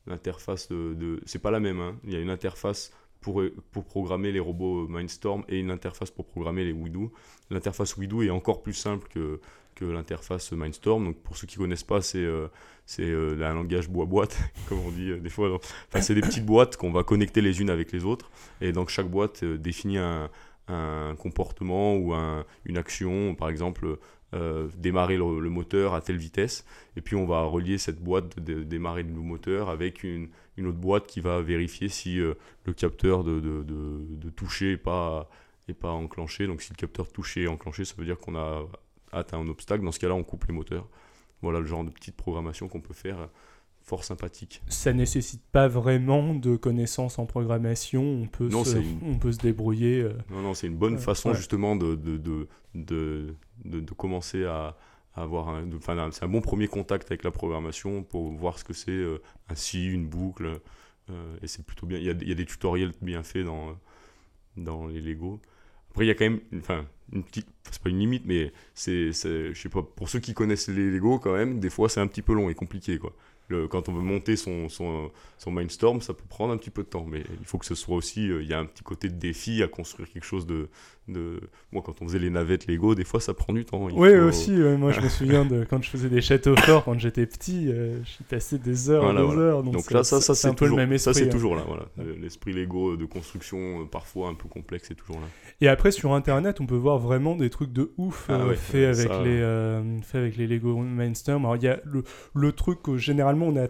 l'interface 0.08 0.70
de... 0.70 0.93
de- 0.93 1.22
c'est 1.25 1.41
pas 1.41 1.51
la 1.51 1.60
même, 1.60 1.79
hein. 1.79 1.96
il 2.03 2.13
y 2.13 2.15
a 2.15 2.20
une 2.20 2.29
interface 2.29 2.91
pour, 3.22 3.43
pour 3.72 3.86
programmer 3.86 4.31
les 4.31 4.39
robots 4.39 4.88
Mindstorm 4.88 5.43
et 5.48 5.60
une 5.60 5.70
interface 5.72 6.10
pour 6.10 6.25
programmer 6.25 6.63
les 6.65 6.72
Widow. 6.72 7.12
L'interface 7.51 7.96
Widow 7.98 8.24
est 8.24 8.31
encore 8.31 8.63
plus 8.63 8.74
simple 8.74 9.08
que, 9.10 9.39
que 9.75 9.86
l'interface 9.86 10.51
Mindstorm. 10.53 11.05
Donc 11.05 11.17
pour 11.17 11.38
ceux 11.38 11.46
qui 11.46 11.58
connaissent 11.58 11.84
pas, 11.84 12.01
c'est 12.01 12.17
euh, 12.25 12.48
c'est 12.88 13.03
euh, 13.08 13.39
un 13.48 13.53
langage 13.53 13.89
bois-boîte, 13.89 14.38
comme 14.70 14.79
on 14.79 14.89
dit 14.91 15.12
euh, 15.12 15.20
des 15.20 15.29
fois. 15.29 15.53
Enfin, 15.53 16.01
c'est 16.01 16.15
des 16.15 16.22
petites 16.22 16.46
boîtes 16.46 16.77
qu'on 16.77 16.91
va 16.91 17.03
connecter 17.03 17.41
les 17.41 17.62
unes 17.62 17.70
avec 17.70 17.91
les 17.91 18.05
autres. 18.05 18.31
Et 18.60 18.72
donc 18.72 18.89
chaque 18.89 19.08
boîte 19.08 19.43
définit 19.46 20.00
un, 20.00 20.29
un 20.67 21.15
comportement 21.15 21.96
ou 21.96 22.13
un- 22.15 22.43
une 22.65 22.77
action. 22.77 23.36
Par 23.36 23.50
exemple, 23.50 24.00
euh, 24.33 24.69
démarrer 24.77 25.17
le, 25.17 25.50
moteur 25.50 25.93
à 25.93 26.01
telle 26.01 26.17
vitesse. 26.17 26.65
Et 26.95 27.01
puis 27.01 27.15
on 27.15 27.25
va 27.25 27.41
relier 27.43 27.77
cette 27.77 28.01
boîte 28.01 28.39
de, 28.39 28.63
démarrer 28.63 29.03
le 29.03 29.09
moteur 29.09 29.69
avec 29.69 30.03
une, 30.03 30.29
une 30.55 30.67
autre 30.67 30.77
boîte 30.77 31.05
qui 31.05 31.19
va 31.19 31.41
vérifier 31.41 31.89
si 31.89 32.19
euh, 32.19 32.35
le 32.65 32.71
capteur 32.71 33.25
de, 33.25 33.41
de, 33.41 33.63
de, 33.63 34.29
toucher 34.29 34.71
n'est 34.71 34.77
pas, 34.77 35.29
est 35.67 35.73
pas 35.73 35.91
enclenché. 35.91 36.47
Donc 36.47 36.61
si 36.61 36.71
le 36.71 36.77
capteur 36.77 37.11
touché 37.11 37.43
est 37.43 37.47
enclenché, 37.47 37.83
ça 37.83 37.95
veut 37.97 38.05
dire 38.05 38.17
qu'on 38.19 38.35
a 38.38 38.65
atteint 39.11 39.38
un 39.38 39.50
obstacle. 39.50 39.83
Dans 39.83 39.91
ce 39.91 40.00
cas-là, 40.00 40.15
on 40.15 40.23
coupe 40.23 40.45
les 40.45 40.53
moteurs. 40.53 40.88
Voilà 41.41 41.59
le 41.59 41.65
genre 41.65 41.83
de 41.83 41.89
petite 41.89 42.15
programmation 42.15 42.69
qu'on 42.69 42.81
peut 42.81 42.93
faire, 42.93 43.27
fort 43.83 44.03
sympathique. 44.03 44.61
Ça 44.69 44.93
nécessite 44.93 45.41
pas 45.51 45.67
vraiment 45.67 46.33
de 46.33 46.55
connaissances 46.55 47.19
en 47.19 47.25
programmation, 47.25 48.03
on 48.03 48.27
peut, 48.27 48.47
Non, 48.47 48.63
se, 48.63 48.77
une- 48.77 49.00
on 49.05 49.17
peut 49.17 49.31
se 49.31 49.39
débrouiller. 49.39 50.01
euh, 50.01 50.13
Non, 50.29 50.41
non, 50.41 50.53
c'est 50.53 50.67
une 50.67 50.77
bonne 50.77 50.97
façon 50.97 51.29
ouais. 51.29 51.35
justement 51.35 51.75
de, 51.75 51.95
de, 51.95 52.17
de, 52.17 52.47
de, 52.75 53.35
de- 53.65 53.93
commencer 53.93 54.45
à, 54.45 54.77
à 55.15 55.23
avoir 55.23 55.50
un... 55.50 55.65
Enfin, 55.75 56.09
c'est 56.11 56.23
un 56.23 56.29
bon 56.29 56.41
premier 56.41 56.67
contact 56.67 57.11
avec 57.11 57.23
la 57.23 57.31
programmation 57.31 58.03
pour 58.03 58.31
voir 58.31 58.57
ce 58.59 58.63
que 58.63 58.73
c'est 58.73 58.91
euh, 58.91 59.21
un 59.50 59.55
si, 59.55 59.85
une 59.88 60.07
boucle. 60.07 60.59
euh, 61.09 61.38
et 61.41 61.47
c'est 61.47 61.65
plutôt 61.65 61.85
bien. 61.85 61.97
Il 61.97 62.05
y, 62.05 62.09
a, 62.09 62.13
il 62.21 62.29
y 62.29 62.31
a 62.31 62.35
des 62.35 62.45
tutoriels 62.45 62.93
bien 63.01 63.23
faits 63.23 63.45
dans, 63.45 63.75
dans 64.57 64.88
les 64.88 65.01
Lego. 65.01 65.39
Après, 65.89 66.05
il 66.05 66.07
y 66.07 66.11
a 66.11 66.15
quand 66.15 66.23
même, 66.23 66.39
enfin, 66.57 66.85
une 67.11 67.23
petite, 67.23 67.47
c'est 67.69 67.81
pas 67.81 67.89
une 67.89 68.00
limite, 68.00 68.23
mais 68.25 68.53
c'est- 68.73 69.11
je 69.11 69.53
sais 69.53 69.67
pas, 69.67 69.81
pour 69.83 70.07
ceux 70.07 70.19
qui 70.19 70.33
connaissent 70.33 70.69
les 70.69 70.89
Lego, 70.89 71.19
quand 71.19 71.33
même, 71.33 71.59
des 71.59 71.69
fois, 71.69 71.89
c'est 71.89 72.00
un 72.00 72.07
petit 72.07 72.21
peu 72.21 72.33
long 72.33 72.50
et 72.50 72.55
compliqué, 72.55 72.97
quoi. 72.97 73.13
Le- 73.51 73.67
quand 73.67 73.89
on 73.89 73.93
veut 73.93 74.01
monter 74.01 74.36
son, 74.36 74.70
son, 74.70 75.12
son 75.38 75.51
Mindstorm, 75.51 76.01
ça 76.01 76.13
peut 76.13 76.24
prendre 76.29 76.53
un 76.53 76.58
petit 76.58 76.70
peu 76.70 76.84
de 76.84 76.88
temps, 76.88 77.05
mais 77.10 77.24
il 77.39 77.46
faut 77.46 77.58
que 77.58 77.65
ce 77.65 77.75
soit 77.75 77.96
aussi, 77.96 78.29
euh, 78.29 78.41
il 78.41 78.48
y 78.50 78.53
a 78.53 78.60
un 78.60 78.65
petit 78.65 78.84
côté 78.84 79.08
de 79.10 79.15
défi 79.15 79.62
à 79.63 79.67
construire 79.67 80.10
quelque 80.10 80.24
chose 80.25 80.46
de, 80.48 80.70
de... 81.08 81.39
Moi, 81.72 81.81
quand 81.86 82.01
on 82.01 82.08
faisait 82.08 82.20
les 82.20 82.29
navettes 82.29 82.67
Lego, 82.67 82.96
des 82.96 83.03
fois, 83.03 83.20
ça 83.20 83.34
prend 83.34 83.53
du 83.53 83.65
temps. 83.65 83.88
Oui, 83.91 84.10
faut- 84.10 84.15
aussi, 84.27 84.51
moi 84.51 84.91
je 84.91 85.01
me 85.01 85.10
souviens 85.20 85.46
de 85.46 85.63
quand 85.70 85.81
je 85.84 85.89
faisais 85.89 86.10
des 86.10 86.22
châteaux 86.22 86.55
forts 86.55 86.86
quand 86.86 86.98
j'étais 87.00 87.25
petit, 87.25 87.67
euh, 87.72 88.01
j'y 88.03 88.24
passais 88.24 88.58
des 88.58 88.89
heures 88.89 89.03
Voilà, 89.03 89.22
des 89.22 89.25
voilà. 89.27 89.41
heures. 89.41 89.63
Donc, 89.63 89.74
Donc 89.74 89.84
ça- 89.84 89.93
là, 89.96 90.03
ça, 90.03 90.22
ça 90.22 90.34
c'est 90.36 90.48
un 90.48 90.51
c'est 90.51 90.55
peu 90.58 90.65
toujours, 90.65 90.77
le 90.77 90.88
même 90.88 90.98
ça, 90.98 91.12
esprit. 91.12 91.25
c'est 91.25 91.29
hein. 91.29 91.31
toujours 91.34 91.55
là, 91.55 91.63
voilà. 91.67 91.86
Le- 91.98 92.13
L'esprit 92.22 92.53
Lego 92.53 92.96
de 92.96 93.05
construction, 93.05 93.81
euh, 93.81 93.86
parfois 93.86 94.29
un 94.29 94.34
peu 94.36 94.48
complexe, 94.48 94.86
c'est 94.89 94.96
toujours 94.96 95.20
là. 95.20 95.27
Et 95.60 95.67
après, 95.67 95.91
sur 95.91 96.13
internet, 96.13 96.62
on 96.62 96.65
peut 96.65 96.75
voir 96.75 96.98
vraiment 97.00 97.36
des 97.36 97.50
trucs 97.50 97.74
de 97.74 97.91
ouf 97.98 98.25
Ah 98.29 98.34
euh, 98.34 98.50
ouais, 98.50 98.55
faits, 98.55 98.98
avec 99.00 99.12
ça- 99.12 99.24
les, 99.24 100.01
faits 100.03 100.15
avec 100.22 100.38
les 100.38 100.48
Lego 100.48 100.75
Mindstorm. 100.77 101.46
Alors, 101.46 101.55
il 101.58 101.63
y 101.63 101.67
a 101.67 101.79
le, 101.84 102.03
le 102.36 102.51
truc 102.51 102.81
que 102.84 102.98
généralement 103.41 103.62
on 103.62 103.65
a 103.65 103.67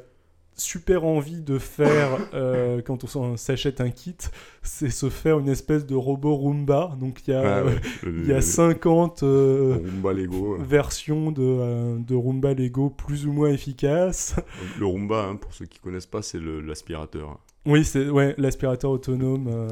super 0.54 1.06
envie 1.06 1.42
de 1.42 1.58
faire 1.58 2.10
euh, 2.34 2.82
quand 2.82 3.16
on 3.16 3.38
s'achète 3.38 3.80
un 3.82 3.90
kit, 3.90 4.18
c'est 4.62 4.90
se 4.90 5.10
faire 5.10 5.40
une 5.40 5.48
espèce 5.50 5.86
de 5.86 5.96
robot 5.96 6.36
Roomba. 6.36 6.96
Donc, 7.00 7.26
il 7.28 7.32
y 7.32 7.34
a, 7.34 7.58
Ah 7.60 7.64
ouais, 7.64 7.76
y 8.28 8.32
a 8.32 8.36
le- 8.36 8.42
50 8.42 9.24
euh, 9.24 9.76
le 9.80 9.90
Roomba 9.90 10.14
Lego. 10.14 10.56
euh. 10.56 10.64
versions 10.64 11.32
de, 11.32 12.00
de 12.00 12.16
Roomba 12.16 12.54
Lego 12.54 12.90
plus 12.90 13.26
ou 13.26 13.32
moins 13.32 13.50
efficaces. 13.50 14.36
Le 14.78 14.86
Roomba, 14.86 15.24
hein, 15.30 15.36
pour 15.38 15.54
ceux 15.54 15.66
qui 15.66 15.80
connaissent 15.80 16.06
pas, 16.06 16.22
c'est 16.22 16.40
l'aspirateur. 16.40 17.40
Oui, 17.66 17.86
c'est 17.86 18.10
ouais, 18.10 18.36
l'aspirateur 18.38 18.92
autonome. 18.92 19.70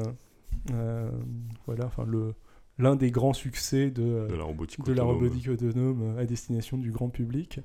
voilà, 1.66 1.86
enfin 1.86 2.04
le 2.06 2.34
l'un 2.80 2.96
des 2.96 3.10
grands 3.10 3.32
succès 3.32 3.90
de, 3.90 4.02
euh, 4.02 4.28
de 4.28 4.34
la 4.34 4.44
robotique 4.44 4.84
de 4.84 4.92
la 4.92 5.04
autonome. 5.04 5.06
robotique 5.06 5.48
autonome 5.48 6.16
euh, 6.16 6.22
à 6.22 6.26
destination 6.26 6.78
du 6.78 6.90
grand 6.90 7.10
public. 7.10 7.60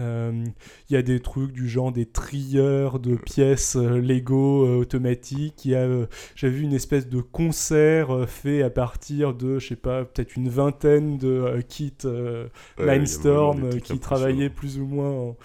Euh, 0.00 0.44
Il 0.90 0.92
y 0.94 0.96
a 0.96 1.02
des 1.02 1.20
trucs 1.20 1.52
du 1.52 1.68
genre 1.68 1.90
des 1.92 2.04
trieurs 2.06 2.98
de 3.00 3.16
pièces 3.16 3.76
Lego 3.76 4.66
euh, 4.66 4.76
automatiques. 4.80 5.64
Il 5.64 5.70
y 5.70 5.74
a, 5.74 5.80
euh, 5.80 6.06
j'avais 6.34 6.54
vu 6.54 6.62
une 6.64 6.74
espèce 6.74 7.08
de 7.08 7.20
concert 7.22 8.28
fait 8.28 8.62
à 8.62 8.68
partir 8.70 9.32
de, 9.34 9.58
je 9.58 9.68
sais 9.68 9.76
pas, 9.76 10.04
peut-être 10.04 10.36
une 10.36 10.48
vingtaine 10.50 11.16
de 11.18 11.62
kits 11.66 11.94
Ouais, 12.78 12.98
Mindstorm 12.98 13.80
qui 13.80 13.98
travaillaient 13.98 14.50
plus 14.50 14.78
ou 14.78 14.86
moins 14.86 15.10
en, 15.10 15.36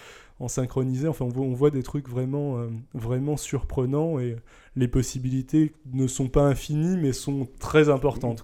en 0.41 0.47
synchronisé. 0.47 1.07
Enfin, 1.07 1.25
on 1.25 1.29
voit, 1.29 1.45
on 1.45 1.53
voit 1.53 1.71
des 1.71 1.83
trucs 1.83 2.09
vraiment, 2.09 2.57
euh, 2.57 2.67
vraiment 2.93 3.37
surprenants 3.37 4.19
et 4.19 4.35
les 4.75 4.87
possibilités 4.87 5.73
ne 5.93 6.07
sont 6.07 6.27
pas 6.29 6.43
infinies 6.43 6.97
mais 6.97 7.13
sont 7.13 7.47
très 7.59 7.89
importantes. 7.89 8.43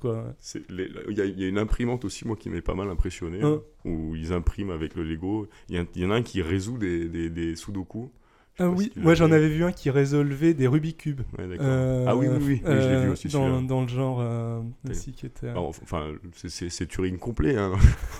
Il 0.69 1.17
y, 1.17 1.21
a- 1.21 1.25
il 1.25 1.39
y 1.39 1.43
a 1.43 1.47
une 1.47 1.57
imprimante 1.57 2.05
aussi, 2.05 2.27
moi, 2.27 2.35
qui 2.35 2.49
m'est 2.49 2.61
pas 2.61 2.75
mal 2.75 2.89
impressionné, 2.89 3.41
Hein. 3.41 3.61
hein, 3.85 3.89
où 3.89 4.15
ils 4.15 4.33
impriment 4.33 4.71
avec 4.71 4.95
le 4.95 5.03
Lego. 5.03 5.47
Il 5.69 5.75
y, 5.75 5.79
a- 5.79 5.85
il 5.95 6.01
y 6.01 6.05
en 6.05 6.11
a 6.11 6.15
un 6.15 6.21
qui 6.23 6.41
résout 6.41 6.77
des, 6.77 7.07
des, 7.09 7.29
des 7.29 7.55
sudoku. 7.55 8.11
Ah 8.59 8.69
oui, 8.69 8.91
si 8.93 8.99
moi 8.99 9.13
j'en 9.13 9.27
vu. 9.27 9.33
avais 9.35 9.49
vu 9.49 9.63
un 9.63 9.71
qui 9.71 9.89
résolvait 9.91 10.53
des 10.55 10.65
Rubik's 10.67 10.97
Cube. 11.03 11.21
Ouais. 11.37 11.45
Euh, 11.59 12.05
ah 12.07 12.15
oui, 12.15 12.27
oui, 12.27 12.37
oui, 12.39 12.61
oui, 12.65 12.71
je 12.81 12.87
l'ai 12.89 13.01
vu 13.01 13.07
euh, 13.07 13.11
aussi 13.11 13.27
dans, 13.27 13.61
dans 13.61 13.81
le 13.81 13.87
genre 13.87 14.19
euh, 14.21 14.61
Et- 14.87 14.91
aussi 14.91 15.11
qui 15.11 15.25
était. 15.27 15.49
Alors, 15.49 15.67
Enfin, 15.69 16.11
c'est- 16.33 16.87
Turing 16.87 17.17
complet. 17.19 17.55
hein. 17.57 17.73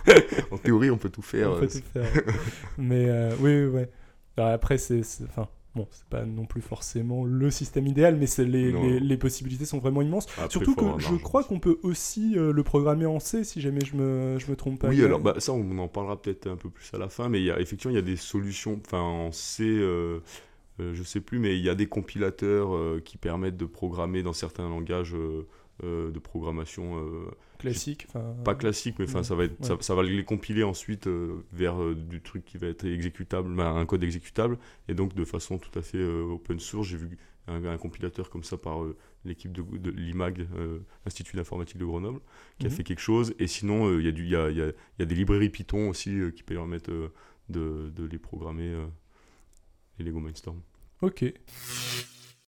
en 0.52 0.58
théorie, 0.58 0.92
on 0.92 0.98
peut 0.98 1.10
tout 1.10 1.22
faire. 1.24 1.52
on 1.52 1.60
peut 1.60 1.66
euh, 1.66 1.68
tout 1.68 1.82
faire. 1.92 2.24
Mais 2.78 3.06
euh, 3.10 3.32
oui, 3.40 3.64
oui, 3.64 3.66
ouais. 3.66 3.90
Alors 4.38 4.52
après, 4.52 4.78
c'est. 4.78 5.02
c'est- 5.04 5.24
Enfin, 5.24 5.48
bon, 5.78 5.88
c'est 5.92 6.08
pas 6.10 6.26
non 6.26 6.46
plus 6.46 6.62
forcément 6.62 7.24
le 7.24 7.50
système 7.50 7.88
idéal, 7.88 8.18
mais 8.18 8.26
les, 8.44 8.74
Non. 8.74 8.84
les, 8.84 9.00
les 9.00 9.18
possibilités 9.18 9.66
sont 9.66 9.80
vraiment 9.80 10.02
immenses. 10.02 10.28
Surtout 10.50 10.76
que 10.76 10.86
je 10.98 11.16
crois 11.16 11.44
qu'on 11.44 11.60
peut 11.60 11.80
aussi 11.84 12.38
euh, 12.38 12.52
le 12.52 12.64
programmer 12.64 13.06
en 13.06 13.20
C 13.20 13.44
si 13.44 13.62
jamais 13.62 13.86
je 13.86 13.96
me, 13.96 14.38
je 14.40 14.52
me 14.52 14.56
trompe 14.56 14.80
pas. 14.82 14.90
Oui, 14.90 15.04
alors 15.04 15.20
bah, 15.20 15.36
ça, 15.38 15.54
on 15.54 15.78
en 15.78 15.88
parlera 15.88 16.22
peut-être 16.22 16.48
un 16.48 16.58
peu 16.58 16.70
plus 16.70 16.90
à 16.94 16.98
la 16.98 17.08
fin, 17.10 17.30
mais 17.30 17.40
il 17.40 17.46
y 17.46 17.52
a, 17.52 17.60
effectivement, 17.60 17.92
il 17.92 17.96
y 17.96 18.00
a 18.00 18.02
des 18.02 18.18
solutions, 18.18 18.80
enfin 18.86 19.00
en 19.02 19.32
C, 19.32 19.64
euh, 19.64 20.20
euh, 20.80 20.94
je 20.94 21.04
sais 21.04 21.22
plus, 21.22 21.40
mais 21.40 21.58
il 21.58 21.64
y 21.64 21.70
a 21.70 21.76
des 21.76 21.88
compilateurs 21.88 22.76
euh, 22.76 23.02
qui 23.04 23.18
permettent 23.18 23.58
de 23.58 23.66
programmer 23.66 24.24
dans 24.24 24.34
certains 24.34 24.68
langages 24.68 25.16
euh, 25.16 26.12
de 26.12 26.20
programmation 26.20 26.96
classique. 27.58 28.08
pas 28.44 28.56
classiques, 28.56 28.98
mais 29.00 29.06
enfin 29.06 29.20
ouais, 29.20 29.24
ça 29.24 29.36
va 29.36 29.44
être, 29.46 29.64
ça, 29.66 29.76
ouais. 29.76 29.82
ça 29.82 29.96
va 29.96 30.04
les 30.04 30.24
compiler 30.24 30.64
ensuite 30.64 31.08
euh, 31.08 31.44
vers 31.52 31.82
euh, 31.82 31.96
du 31.96 32.22
truc 32.22 32.46
qui 32.46 32.58
va 32.58 32.68
être 32.68 32.86
exécutable, 32.86 33.54
ben, 33.56 33.76
un 33.76 33.86
code 33.86 34.04
exécutable, 34.04 34.58
et 34.88 34.94
donc 34.94 35.14
de 35.16 35.26
façon 35.26 35.58
tout 35.58 35.78
à 35.78 35.82
fait 35.82 35.98
euh, 35.98 36.24
open 36.24 36.60
source. 36.60 36.88
J'ai 36.88 36.98
vu 36.98 37.18
un, 37.48 37.64
un 37.66 37.78
compilateur 37.78 38.30
comme 38.30 38.44
ça 38.44 38.58
par 38.58 38.80
l'équipe 39.26 39.52
de, 39.52 39.62
de 39.78 39.90
l'IMAG, 39.92 40.48
Institut 41.06 41.36
d'informatique 41.38 41.78
de 41.78 41.86
Grenoble, 41.86 42.20
qui 42.60 42.66
a 42.66 42.70
Mhm. 42.70 42.76
fait 42.76 42.84
quelque 42.84 43.00
chose. 43.02 43.34
Et 43.40 43.48
sinon, 43.48 43.98
il 44.00 44.06
y, 44.06 44.10
a 44.10 44.12
du- 44.12 44.24
il 44.26 44.30
y, 44.32 44.36
a, 44.36 44.50
il 44.50 44.58
y 44.58 44.62
a- 44.62 44.68
il 44.68 45.00
y 45.00 45.02
a 45.02 45.06
des 45.06 45.16
librairies 45.16 45.50
Python 45.50 45.90
aussi 45.90 46.18
qui 46.36 46.44
permettent 46.44 46.90
de, 46.90 47.90
de 47.90 48.04
les 48.06 48.20
programmer, 48.20 48.74
les 49.98 50.06
Lego 50.06 50.20
Mindstorm. 50.20 50.62
Ok. 51.02 51.24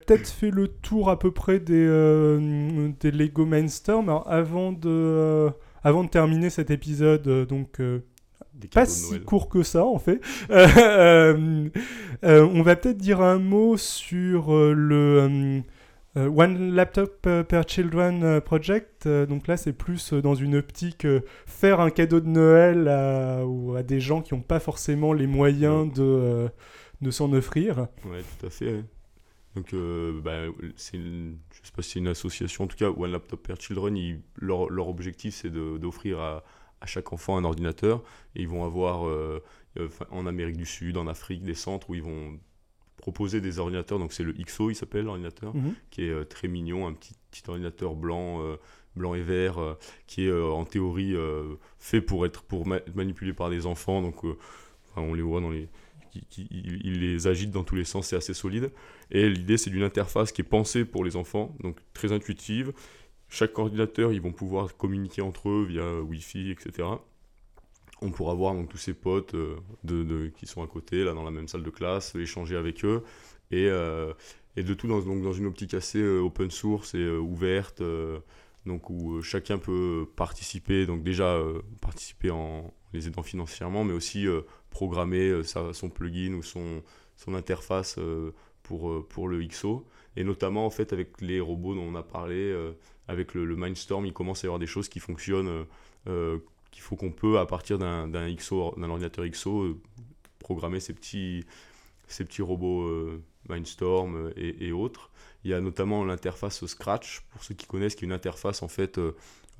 Peut-être 0.05 0.29
fait 0.29 0.49
le 0.49 0.67
tour 0.67 1.09
à 1.09 1.19
peu 1.19 1.31
près 1.31 1.59
des, 1.59 1.85
euh, 1.87 2.89
des 2.99 3.11
Lego 3.11 3.45
Mindstorm. 3.45 4.09
Alors, 4.09 4.29
avant 4.31 4.71
de, 4.71 4.89
euh, 4.89 5.49
avant 5.83 6.03
de 6.03 6.09
terminer 6.09 6.49
cet 6.49 6.71
épisode, 6.71 7.27
euh, 7.27 7.45
donc 7.45 7.79
pas 8.73 8.85
si 8.85 9.19
court 9.21 9.47
que 9.49 9.63
ça 9.63 9.85
en 9.85 9.99
fait, 9.99 10.19
on 10.49 11.69
va 12.63 12.75
peut-être 12.75 12.97
dire 12.97 13.21
un 13.21 13.39
mot 13.39 13.77
sur 13.77 14.51
le 14.53 15.61
One 16.15 16.73
Laptop 16.73 17.27
per 17.47 17.61
Children 17.67 18.41
Project. 18.41 19.07
Donc 19.07 19.47
là, 19.47 19.57
c'est 19.57 19.73
plus 19.73 20.13
dans 20.13 20.35
une 20.35 20.55
optique 20.55 21.05
faire 21.45 21.79
un 21.81 21.91
cadeau 21.91 22.19
de 22.19 22.27
Noël 22.27 22.87
à, 22.87 23.45
ou 23.45 23.75
à 23.75 23.83
des 23.83 23.99
gens 23.99 24.21
qui 24.21 24.33
n'ont 24.33 24.41
pas 24.41 24.59
forcément 24.59 25.13
les 25.13 25.27
moyens 25.27 25.91
de, 25.93 26.49
de 27.01 27.11
s'en 27.11 27.31
offrir. 27.31 27.87
Ouais, 28.05 28.21
tout 28.39 28.47
à 28.47 28.49
fait. 28.49 28.73
ouais. 28.73 28.83
Donc, 29.55 29.73
euh, 29.73 30.21
bah, 30.21 30.43
c'est 30.75 30.97
une, 30.97 31.37
je 31.51 31.65
sais 31.67 31.71
pas 31.75 31.81
si 31.81 31.91
c'est 31.91 31.99
une 31.99 32.07
association, 32.07 32.65
en 32.65 32.67
tout 32.67 32.77
cas, 32.77 32.89
One 32.89 33.11
Laptop 33.11 33.41
Per 33.47 33.55
Children, 33.59 33.97
ils- 33.97 34.21
leur, 34.37 34.69
leur 34.69 34.87
objectif, 34.87 35.33
c'est 35.33 35.49
de- 35.49 35.77
d'offrir 35.77 36.19
à, 36.19 36.43
à 36.81 36.85
chaque 36.85 37.11
enfant 37.13 37.35
un 37.37 37.43
ordinateur. 37.43 38.03
Et 38.35 38.41
ils 38.43 38.47
vont 38.47 38.63
avoir, 38.63 39.07
euh, 39.07 39.43
euh, 39.77 39.89
en 40.11 40.27
Amérique 40.27 40.57
du 40.57 40.65
Sud, 40.67 40.97
en 40.97 41.07
Afrique, 41.07 41.43
des 41.43 41.55
centres 41.55 41.89
où 41.89 41.95
ils 41.95 42.03
vont 42.03 42.39
proposer 42.97 43.41
des 43.41 43.59
ordinateurs. 43.59 43.97
Donc, 43.97 44.13
c'est 44.13 44.23
le 44.23 44.33
XO, 44.33 44.69
il 44.69 44.75
s'appelle 44.75 45.05
l'ordinateur, 45.05 45.55
Mhm. 45.55 45.73
qui 45.89 46.03
est 46.03 46.09
euh, 46.09 46.25
très 46.25 46.47
mignon, 46.47 46.85
un 46.87 46.93
petit, 46.93 47.13
petit 47.31 47.43
ordinateur 47.49 47.95
blanc, 47.95 48.41
blanc 48.95 49.13
et 49.15 49.21
vert, 49.21 49.77
qui 50.07 50.25
est 50.27 50.31
en 50.31 50.65
théorie 50.65 51.15
fait 51.79 52.01
pour 52.01 52.25
être 52.25 52.43
pour 52.43 52.67
ma- 52.67 52.81
manipulé 52.95 53.33
par 53.33 53.49
des 53.49 53.65
enfants. 53.65 54.01
Donc, 54.01 54.23
on 54.95 55.13
les 55.13 55.21
voit 55.21 55.41
dans 55.41 55.49
les. 55.51 55.69
Qui- 56.09 56.47
il, 56.51 56.99
les 56.99 57.27
agite 57.27 57.51
dans 57.51 57.63
tous 57.63 57.75
les 57.75 57.85
sens, 57.85 58.07
c'est 58.07 58.15
assez 58.15 58.33
solide. 58.33 58.71
Et 59.11 59.29
l'idée, 59.29 59.57
c'est 59.57 59.69
d'une 59.69 59.83
interface 59.83 60.31
qui 60.31 60.41
est 60.41 60.43
pensée 60.43 60.85
pour 60.85 61.03
les 61.03 61.15
enfants, 61.15 61.55
donc 61.61 61.77
très 61.93 62.11
intuitive. 62.11 62.73
Chaque 63.29 63.57
ordinateur, 63.59 64.11
ils 64.13 64.21
vont 64.21 64.31
pouvoir 64.33 64.75
communiquer 64.77 65.21
entre 65.21 65.49
eux 65.49 65.65
via 65.67 66.01
Wi-Fi, 66.01 66.51
etc. 66.51 66.87
On 68.01 68.11
pourra 68.11 68.33
voir 68.33 68.53
donc 68.53 68.69
tous 68.69 68.77
ses 68.77 68.93
potes 68.93 69.35
euh, 69.35 69.57
de, 69.83 70.27
qui 70.37 70.45
sont 70.47 70.63
à 70.63 70.67
côté, 70.67 71.03
là, 71.03 71.13
dans 71.13 71.23
la 71.23 71.31
même 71.31 71.47
salle 71.47 71.63
de 71.63 71.69
classe, 71.69 72.15
échanger 72.15 72.55
avec 72.55 72.85
eux. 72.85 73.03
Et, 73.51 73.67
euh, 73.69 74.13
et 74.55 74.63
de 74.63 74.73
tout 74.73 74.87
dans, 74.87 75.01
donc, 75.01 75.21
dans 75.21 75.33
une 75.33 75.45
optique 75.47 75.73
assez 75.73 75.99
euh, 75.99 76.19
open 76.21 76.49
source 76.51 76.93
et 76.95 77.09
ouverte, 77.09 77.81
donc 78.65 78.89
où 78.89 79.21
chacun 79.21 79.57
peut 79.57 80.07
participer, 80.15 80.85
donc 80.85 81.03
déjà 81.03 81.41
participer 81.81 82.29
en 82.31 82.73
les 82.93 83.07
aidant 83.07 83.23
financièrement, 83.23 83.83
mais 83.83 83.93
aussi 83.93 84.27
euh, 84.27 84.41
programmer 84.69 85.29
euh, 85.29 85.43
son 85.43 85.89
plugin 85.89 86.33
ou 86.33 86.43
son, 86.43 86.83
son 87.15 87.33
interface 87.33 87.95
euh, 87.97 88.31
pour, 88.63 89.07
pour 89.07 89.27
le 89.27 89.43
XO. 89.45 89.85
Et 90.15 90.23
notamment, 90.23 90.65
en 90.65 90.69
fait, 90.69 90.93
avec 90.93 91.21
les 91.21 91.39
robots 91.39 91.75
dont 91.75 91.83
on 91.83 91.95
a 91.95 92.03
parlé, 92.03 92.53
avec 93.07 93.33
le, 93.33 93.55
Mindstorm, 93.55 94.05
il 94.05 94.13
commence 94.13 94.43
à 94.43 94.47
y 94.47 94.47
avoir 94.47 94.59
des 94.59 94.67
choses 94.67 94.89
qui 94.89 94.99
fonctionnent, 94.99 95.65
qu'il 96.05 96.81
faut 96.81 96.95
qu'on 96.95 97.11
peut, 97.11 97.39
à 97.39 97.45
partir 97.45 97.79
d'un 97.79 98.35
XO, 98.35 98.75
d'un 98.75 98.89
ordinateur 98.89 99.25
XO, 99.25 99.79
programmer 100.39 100.79
ces 100.79 100.93
petits, 100.93 101.45
ces 102.07 102.25
petits 102.25 102.41
robots 102.41 102.89
Mindstorm 103.47 104.33
et, 104.35 104.71
autres. 104.71 105.09
Il 105.45 105.51
y 105.51 105.53
a 105.53 105.61
notamment 105.61 106.03
l'interface 106.03 106.65
Scratch, 106.65 107.21
pour 107.31 107.43
ceux 107.43 107.55
qui 107.55 107.65
connaissent, 107.65 107.95
qui 107.95 108.03
est 108.03 108.07
une 108.07 108.13
interface 108.13 108.61
en 108.61 108.67
fait 108.67 108.99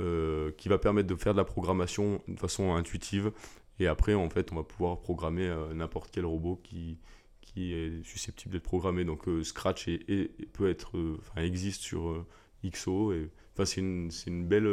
euh, 0.02 0.52
qui 0.58 0.70
va 0.70 0.78
permettre 0.78 1.10
de 1.10 1.16
faire 1.16 1.34
de 1.34 1.38
la 1.38 1.44
programmation 1.44 2.22
de 2.30 2.40
façon 2.40 2.74
intuitive. 2.74 3.32
Et 3.80 3.88
après, 3.88 4.14
en 4.14 4.30
fait, 4.30 4.52
on 4.54 4.56
va 4.56 4.64
pouvoir 4.64 5.00
programmer 5.00 5.48
euh, 5.48 5.74
n'importe 5.74 6.10
quel 6.12 6.26
robot 6.26 6.60
qui, 6.64 6.98
qui 7.42 7.74
est 7.74 8.04
susceptible 8.06 8.54
d'être 8.54 8.64
programmé. 8.64 9.04
Donc 9.04 9.28
euh, 9.28 9.44
Scratch 9.44 9.90
est, 9.90 10.52
peut 10.54 10.70
être, 10.70 10.92
existe 11.36 11.82
sur 11.82 12.26
XO. 12.66 13.12
Et, 13.14 13.30
c'est 13.66 13.82
une, 13.82 14.10
une 14.26 14.48
belle 14.48 14.70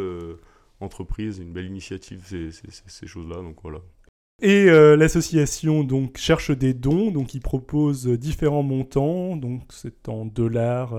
entreprise, 0.79 1.39
une 1.39 1.53
belle 1.53 1.67
initiative, 1.67 2.23
ces, 2.25 3.07
choses-là. 3.09 3.43
Donc 3.43 3.57
voilà. 3.63 3.81
Et 4.41 4.67
l'association 4.67 5.83
donc 5.83 6.19
cherche 6.19 6.53
des 6.53 6.73
dons, 6.73 7.11
donc 7.11 7.35
ils 7.35 7.41
proposent 7.41 8.07
différents 8.07 8.63
montants, 8.63 9.35
donc 9.35 9.63
c'est 9.71 10.09
en 10.09 10.25
dollars, 10.25 10.95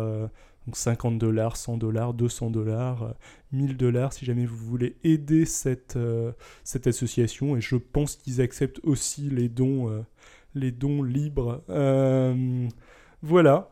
donc 0.67 0.75
50 0.75 1.17
dollars, 1.17 1.55
100 1.57 1.77
dollars, 1.77 2.13
200 2.13 2.51
dollars, 2.51 3.03
euh, 3.03 3.11
1000 3.53 3.77
dollars 3.77 4.11
si 4.13 4.25
jamais 4.25 4.45
vous 4.45 4.57
voulez 4.57 4.97
aider 5.03 5.45
cette, 5.45 5.95
euh, 5.95 6.31
cette 6.65 6.87
association. 6.87 7.55
Et 7.57 7.61
je 7.61 7.77
pense 7.77 8.17
qu'ils 8.17 8.41
acceptent 8.41 8.81
aussi 8.83 9.29
les 9.29 9.47
dons, 9.49 9.89
euh, 9.89 10.01
les 10.55 10.71
dons 10.71 11.01
libres. 11.03 11.63
Euh, 11.69 12.67
voilà. 13.21 13.71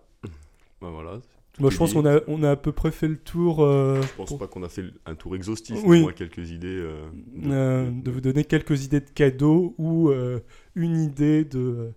Ben 0.82 0.90
voilà. 0.90 1.20
Moi 1.60 1.70
je 1.70 1.78
pense 1.78 1.94
qu'on 1.94 2.06
a, 2.06 2.20
on 2.28 2.44
a 2.44 2.52
à 2.52 2.56
peu 2.58 2.72
près 2.74 2.92
fait 2.92 3.08
le 3.08 3.18
tour. 3.18 3.64
euh, 3.64 4.02
Je 4.02 4.14
pense 4.16 4.28
pour- 4.30 4.38
pas 4.40 4.48
qu'on 4.48 4.64
a 4.64 4.68
fait 4.70 4.84
un 5.06 5.16
tour 5.16 5.36
exhaustif, 5.38 5.78
Oui. 5.86 5.98
mais 5.98 6.00
au 6.00 6.04
moins 6.04 6.12
quelques 6.14 6.52
idées. 6.52 6.68
euh, 6.68 7.06
de- 7.34 7.50
euh, 7.52 7.92
vous 8.12 8.22
donner 8.22 8.44
quelques 8.44 8.84
idées 8.86 9.00
de 9.00 9.10
cadeaux 9.10 9.74
ou 9.78 10.10
euh, 10.10 10.40
une 10.75 10.98
idée 10.98 11.46
de, 11.46 11.92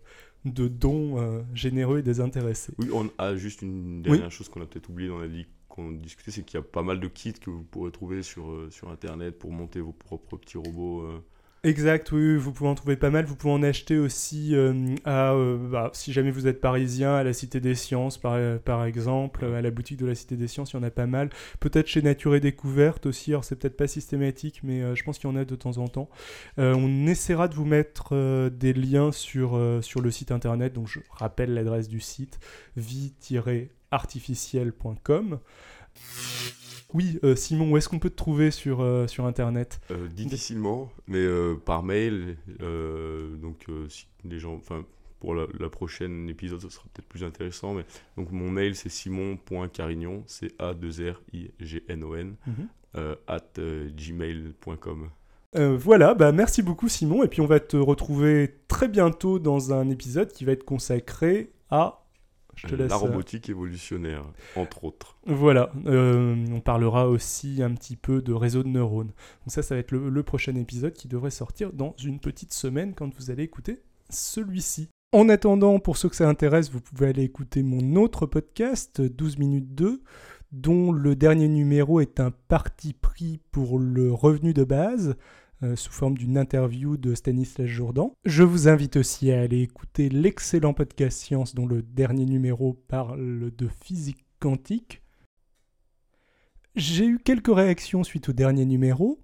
de 0.48 0.68
dons 0.68 1.18
euh, 1.20 1.42
généreux 1.54 1.98
et 1.98 2.02
désintéressés. 2.02 2.72
Oui, 2.78 2.88
on 2.92 3.10
a 3.18 3.36
juste 3.36 3.62
une 3.62 4.02
dernière 4.02 4.30
chose 4.30 4.48
qu'on 4.48 4.62
a 4.62 4.66
peut-être 4.66 4.88
oublié 4.88 5.08
dans 5.08 5.18
la 5.18 5.28
dit 5.28 5.46
qu'on 5.68 5.92
discutait, 5.92 6.30
c'est 6.30 6.42
qu'il 6.44 6.58
y 6.58 6.60
a 6.60 6.66
pas 6.66 6.82
mal 6.82 6.98
de 7.00 7.08
kits 7.08 7.32
que 7.32 7.50
vous 7.50 7.62
pourrez 7.62 7.90
trouver 7.92 8.22
sur, 8.22 8.50
euh, 8.50 8.68
sur 8.70 8.90
internet 8.90 9.38
pour 9.38 9.52
monter 9.52 9.80
vos 9.80 9.92
propres 9.92 10.36
petits 10.36 10.58
robots. 10.58 11.02
euh. 11.02 11.20
Exact, 11.68 12.10
oui, 12.12 12.38
vous 12.38 12.50
pouvez 12.50 12.70
en 12.70 12.74
trouver 12.74 12.96
pas 12.96 13.10
mal. 13.10 13.26
Vous 13.26 13.36
pouvez 13.36 13.52
en 13.52 13.62
acheter 13.62 13.98
aussi 13.98 14.54
euh, 14.54 14.94
à, 15.04 15.34
euh, 15.34 15.58
bah, 15.58 15.90
si 15.92 16.14
jamais 16.14 16.30
vous 16.30 16.46
êtes 16.46 16.62
parisien, 16.62 17.14
à 17.14 17.22
la 17.22 17.34
Cité 17.34 17.60
des 17.60 17.74
Sciences, 17.74 18.16
par, 18.16 18.32
euh, 18.36 18.56
par 18.56 18.86
exemple, 18.86 19.44
à 19.44 19.60
la 19.60 19.70
boutique 19.70 19.98
de 19.98 20.06
la 20.06 20.14
Cité 20.14 20.36
des 20.36 20.48
Sciences, 20.48 20.72
il 20.72 20.76
y 20.76 20.78
en 20.78 20.82
a 20.82 20.90
pas 20.90 21.04
mal. 21.04 21.28
Peut-être 21.60 21.86
chez 21.86 22.00
Nature 22.00 22.34
et 22.34 22.40
Découverte 22.40 23.04
aussi, 23.04 23.32
alors 23.32 23.44
c'est 23.44 23.56
peut-être 23.56 23.76
pas 23.76 23.86
systématique, 23.86 24.60
mais 24.62 24.96
je 24.96 25.04
pense 25.04 25.18
qu'il 25.18 25.28
y 25.28 25.32
en 25.32 25.36
a 25.36 25.44
de 25.44 25.56
temps 25.56 25.76
en 25.76 25.88
temps. 25.88 26.08
On 26.56 27.06
essaiera 27.06 27.48
de 27.48 27.54
vous 27.54 27.66
mettre 27.66 28.48
des 28.48 28.72
liens 28.72 29.12
sur, 29.12 29.60
sur 29.82 30.00
le 30.00 30.10
site 30.10 30.32
internet, 30.32 30.72
donc 30.72 30.88
je 30.88 31.00
rappelle 31.10 31.52
l'adresse 31.52 31.88
du 31.88 32.00
site, 32.00 32.40
vie-artificielle.com. 32.76 35.38
Oui, 36.94 37.18
euh, 37.22 37.36
Simon, 37.36 37.70
où 37.70 37.76
est-ce 37.76 37.88
qu'on 37.88 37.98
peut 37.98 38.08
te 38.10 38.16
trouver 38.16 38.50
sur, 38.50 38.80
euh, 38.80 39.06
sur 39.06 39.26
internet 39.26 39.80
Euh, 39.90 40.08
difficilement, 40.08 40.90
mais 41.06 41.26
par 41.64 41.82
mail. 41.82 42.36
donc, 43.40 43.66
si 43.88 44.06
les 44.24 44.38
gens. 44.38 44.54
Enfin, 44.54 44.84
pour 45.20 45.34
la, 45.34 45.46
la 45.58 45.68
prochaine 45.68 46.28
épisode, 46.28 46.60
ce 46.60 46.68
sera 46.68 46.84
peut-être 46.94 47.08
plus 47.08 47.24
intéressant. 47.24 47.74
Mais, 47.74 47.84
donc, 48.16 48.30
mon 48.30 48.50
mail, 48.50 48.76
c'est 48.76 48.88
simon.carignon, 48.88 50.22
c'est 50.26 50.52
A-2-R-I-G-N-O-N, 50.60 52.36
euh, 52.96 53.14
at 53.26 53.52
gmail.com. 53.58 55.10
Voilà, 55.54 56.14
bah 56.14 56.30
merci 56.30 56.62
beaucoup 56.62 56.88
Simon, 56.88 57.24
et 57.24 57.28
puis 57.28 57.40
on 57.40 57.46
va 57.46 57.58
te 57.58 57.76
retrouver 57.76 58.60
très 58.68 58.86
bientôt 58.86 59.38
dans 59.38 59.72
un 59.72 59.90
épisode 59.90 60.30
qui 60.32 60.44
va 60.44 60.52
être 60.52 60.64
consacré 60.64 61.50
à... 61.70 62.04
Je 62.58 62.66
te 62.66 62.74
laisse... 62.74 62.90
La 62.90 62.96
euh, 62.96 62.98
robotique 62.98 63.48
évolutionnaire, 63.48 64.24
entre 64.56 64.84
autres. 64.84 65.16
Voilà, 65.26 65.70
euh, 65.86 66.44
on 66.52 66.60
parlera 66.60 67.08
aussi 67.08 67.62
un 67.62 67.72
petit 67.74 67.96
peu 67.96 68.20
de 68.20 68.32
réseau 68.32 68.62
de 68.62 68.68
neurones. 68.68 69.08
Donc 69.08 69.48
ça, 69.48 69.62
ça 69.62 69.74
va 69.74 69.80
être 69.80 69.92
le, 69.92 70.08
le 70.08 70.22
prochain 70.22 70.54
épisode 70.56 70.92
qui 70.92 71.08
devrait 71.08 71.30
sortir 71.30 71.72
dans 71.72 71.94
une 72.02 72.18
petite 72.20 72.52
semaine 72.52 72.94
quand 72.94 73.14
vous 73.14 73.30
allez 73.30 73.44
écouter 73.44 73.80
celui-ci. 74.10 74.88
En 75.12 75.28
attendant, 75.28 75.78
pour 75.78 75.96
ceux 75.96 76.08
que 76.08 76.16
ça 76.16 76.28
intéresse, 76.28 76.70
vous 76.70 76.80
pouvez 76.80 77.08
aller 77.08 77.22
écouter 77.22 77.62
mon 77.62 77.96
autre 77.96 78.26
podcast, 78.26 79.00
12 79.00 79.38
minutes 79.38 79.74
2, 79.74 80.02
dont 80.52 80.92
le 80.92 81.16
dernier 81.16 81.48
numéro 81.48 82.00
est 82.00 82.20
un 82.20 82.30
parti 82.48 82.92
pris 82.92 83.40
pour 83.50 83.78
le 83.78 84.12
revenu 84.12 84.52
de 84.52 84.64
base, 84.64 85.16
euh, 85.62 85.74
sous 85.74 85.90
forme 85.90 86.16
d'une 86.16 86.38
interview 86.38 86.96
de 86.96 87.14
Stanislas 87.14 87.66
Jourdan. 87.66 88.14
Je 88.24 88.44
vous 88.44 88.68
invite 88.68 88.96
aussi 88.96 89.32
à 89.32 89.40
aller 89.40 89.62
écouter 89.62 90.08
l'excellent 90.08 90.72
podcast 90.72 91.18
Science, 91.18 91.54
dont 91.54 91.66
le 91.66 91.82
dernier 91.82 92.26
numéro 92.26 92.74
parle 92.74 93.50
de 93.56 93.68
physique 93.68 94.24
quantique. 94.38 95.02
J'ai 96.76 97.06
eu 97.06 97.18
quelques 97.18 97.52
réactions 97.52 98.04
suite 98.04 98.28
au 98.28 98.32
dernier 98.32 98.64
numéro, 98.66 99.20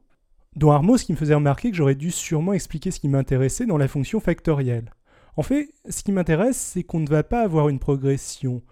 dont 0.56 0.72
Armos 0.72 0.98
qui 0.98 1.12
me 1.12 1.16
faisait 1.16 1.34
remarquer 1.34 1.70
que 1.70 1.76
j'aurais 1.76 1.94
dû 1.94 2.10
sûrement 2.10 2.52
expliquer 2.52 2.90
ce 2.90 2.98
qui 2.98 3.08
m'intéressait 3.08 3.66
dans 3.66 3.78
la 3.78 3.86
fonction 3.86 4.18
factorielle. 4.18 4.92
En 5.36 5.42
fait, 5.42 5.68
ce 5.88 6.02
qui 6.02 6.10
m'intéresse, 6.10 6.56
c'est 6.56 6.82
qu'on 6.82 7.00
ne 7.00 7.08
va 7.08 7.22
pas 7.22 7.42
avoir 7.42 7.68
une 7.68 7.78
progression 7.78 8.62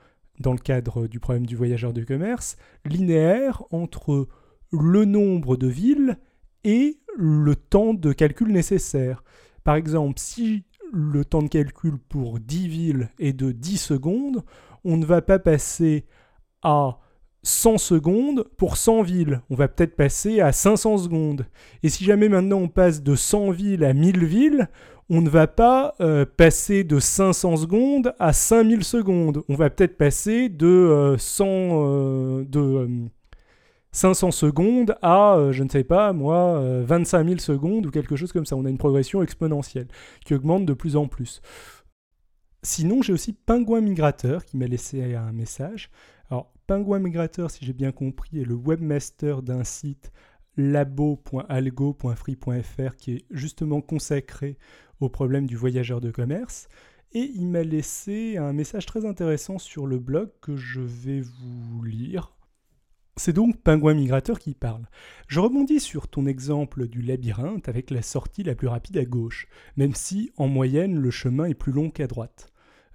dans 0.40 0.52
le 0.52 0.58
cadre 0.58 1.06
du 1.06 1.20
problème 1.20 1.46
du 1.46 1.54
voyageur 1.54 1.92
de 1.92 2.02
commerce 2.02 2.56
linéaire 2.84 3.62
entre 3.70 4.28
le 4.72 5.04
nombre 5.04 5.56
de 5.56 5.68
villes 5.68 6.18
et 6.64 6.98
le 7.16 7.54
temps 7.56 7.94
de 7.94 8.12
calcul 8.12 8.52
nécessaire. 8.52 9.22
Par 9.64 9.76
exemple, 9.76 10.18
si 10.18 10.64
le 10.92 11.24
temps 11.24 11.42
de 11.42 11.48
calcul 11.48 11.96
pour 12.08 12.38
10 12.38 12.68
villes 12.68 13.08
est 13.18 13.32
de 13.32 13.52
10 13.52 13.78
secondes, 13.78 14.44
on 14.84 14.96
ne 14.96 15.06
va 15.06 15.22
pas 15.22 15.38
passer 15.38 16.04
à 16.62 16.98
100 17.42 17.78
secondes 17.78 18.44
pour 18.56 18.76
100 18.76 19.02
villes. 19.02 19.40
On 19.50 19.54
va 19.54 19.68
peut-être 19.68 19.96
passer 19.96 20.40
à 20.40 20.52
500 20.52 20.98
secondes. 20.98 21.46
Et 21.82 21.88
si 21.88 22.04
jamais 22.04 22.28
maintenant 22.28 22.58
on 22.58 22.68
passe 22.68 23.02
de 23.02 23.14
100 23.14 23.50
villes 23.50 23.84
à 23.84 23.92
1000 23.92 24.24
villes, 24.24 24.68
on 25.10 25.20
ne 25.20 25.28
va 25.28 25.46
pas 25.46 25.94
euh, 26.00 26.24
passer 26.24 26.84
de 26.84 26.98
500 26.98 27.56
secondes 27.56 28.14
à 28.18 28.32
5000 28.32 28.84
secondes. 28.84 29.42
On 29.48 29.54
va 29.54 29.70
peut-être 29.70 29.96
passer 29.96 30.48
de, 30.48 30.66
euh, 30.66 31.18
100, 31.18 31.44
euh, 31.48 32.44
de 32.44 32.60
euh, 32.60 32.88
500 33.92 34.30
secondes 34.30 34.96
à, 35.02 35.36
euh, 35.36 35.52
je 35.52 35.62
ne 35.62 35.68
sais 35.68 35.84
pas, 35.84 36.14
moi, 36.14 36.58
euh, 36.58 36.82
25 36.84 37.26
000 37.26 37.38
secondes 37.40 37.84
ou 37.86 37.90
quelque 37.90 38.16
chose 38.16 38.32
comme 38.32 38.46
ça. 38.46 38.56
On 38.56 38.64
a 38.64 38.70
une 38.70 38.78
progression 38.78 39.22
exponentielle 39.22 39.88
qui 40.24 40.34
augmente 40.34 40.64
de 40.64 40.72
plus 40.72 40.96
en 40.96 41.08
plus. 41.08 41.42
Sinon, 42.62 43.02
j'ai 43.02 43.12
aussi 43.12 43.34
Pingouin 43.34 43.82
Migrateur 43.82 44.46
qui 44.46 44.56
m'a 44.56 44.66
laissé 44.66 45.14
un 45.14 45.32
message. 45.32 45.90
Alors, 46.30 46.50
Pingouin 46.66 47.00
Migrateur, 47.00 47.50
si 47.50 47.66
j'ai 47.66 47.74
bien 47.74 47.92
compris, 47.92 48.40
est 48.40 48.44
le 48.44 48.54
webmaster 48.54 49.42
d'un 49.42 49.64
site 49.64 50.10
labo.algo.free.fr 50.56 52.96
qui 52.96 53.12
est 53.12 53.24
justement 53.30 53.80
consacré 53.80 54.58
au 55.00 55.08
problème 55.08 55.46
du 55.46 55.56
voyageur 55.56 56.00
de 56.00 56.10
commerce. 56.10 56.68
et 57.14 57.30
il 57.34 57.48
m'a 57.48 57.62
laissé 57.62 58.38
un 58.38 58.54
message 58.54 58.86
très 58.86 59.04
intéressant 59.04 59.58
sur 59.58 59.86
le 59.86 59.98
blog 59.98 60.30
que 60.40 60.56
je 60.56 60.80
vais 60.80 61.20
vous 61.20 61.82
lire. 61.82 62.32
C'est 63.16 63.34
donc 63.34 63.60
Pingouin 63.60 63.92
Migrateur 63.92 64.38
qui 64.38 64.54
parle. 64.54 64.86
Je 65.28 65.38
rebondis 65.38 65.80
sur 65.80 66.08
ton 66.08 66.24
exemple 66.24 66.88
du 66.88 67.02
labyrinthe 67.02 67.68
avec 67.68 67.90
la 67.90 68.00
sortie 68.00 68.42
la 68.42 68.54
plus 68.54 68.68
rapide 68.68 68.96
à 68.96 69.04
gauche, 69.04 69.48
même 69.76 69.94
si 69.94 70.30
en 70.38 70.48
moyenne 70.48 70.98
le 70.98 71.10
chemin 71.10 71.44
est 71.44 71.54
plus 71.54 71.72
long 71.72 71.90
qu'à 71.90 72.06
droite. 72.06 72.48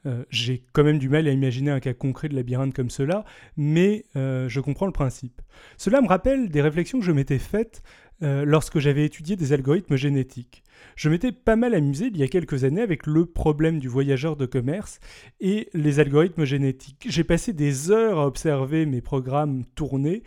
Euh, 0.08 0.26
j'ai 0.32 0.64
quand 0.74 0.84
même 0.84 0.98
du 0.98 1.08
mal 1.08 1.28
à 1.28 1.32
imaginer 1.32 1.70
un 1.70 1.80
cas 1.80 1.94
concret 1.94 2.30
de 2.30 2.36
labyrinthe 2.36 2.74
comme 2.74 2.90
cela, 2.90 3.26
mais 3.58 4.06
euh, 4.16 4.50
je 4.50 4.60
comprends 4.60 4.88
le 4.88 4.92
principe. 4.92 5.40
Cela 5.78 6.02
me 6.02 6.08
rappelle 6.08 6.50
des 6.50 6.62
réflexions 6.62 7.00
que 7.00 7.06
je 7.06 7.12
m'étais 7.12 7.40
faites 7.40 7.84
euh, 8.24 8.46
lorsque 8.46 8.80
j'avais 8.80 9.06
étudié 9.06 9.36
des 9.36 9.54
algorithmes 9.54 9.96
génétiques. 9.96 10.64
Je 10.96 11.10
m'étais 11.10 11.32
pas 11.32 11.56
mal 11.56 11.74
amusé 11.74 12.08
il 12.08 12.18
y 12.18 12.24
a 12.24 12.28
quelques 12.28 12.64
années 12.64 12.82
avec 12.82 13.08
le 13.08 13.26
problème 13.26 13.80
du 13.80 13.88
voyageur 13.88 14.36
de 14.36 14.46
commerce 14.46 15.00
et 15.40 15.70
les 15.74 16.00
algorithmes 16.00 16.46
génétiques. 16.46 17.08
J'ai 17.10 17.24
passé 17.24 17.54
des 17.54 17.92
heures 17.92 18.20
à 18.20 18.28
observer 18.28 18.86
mes 18.86 19.02
programmes 19.02 19.66
tourner 19.76 20.24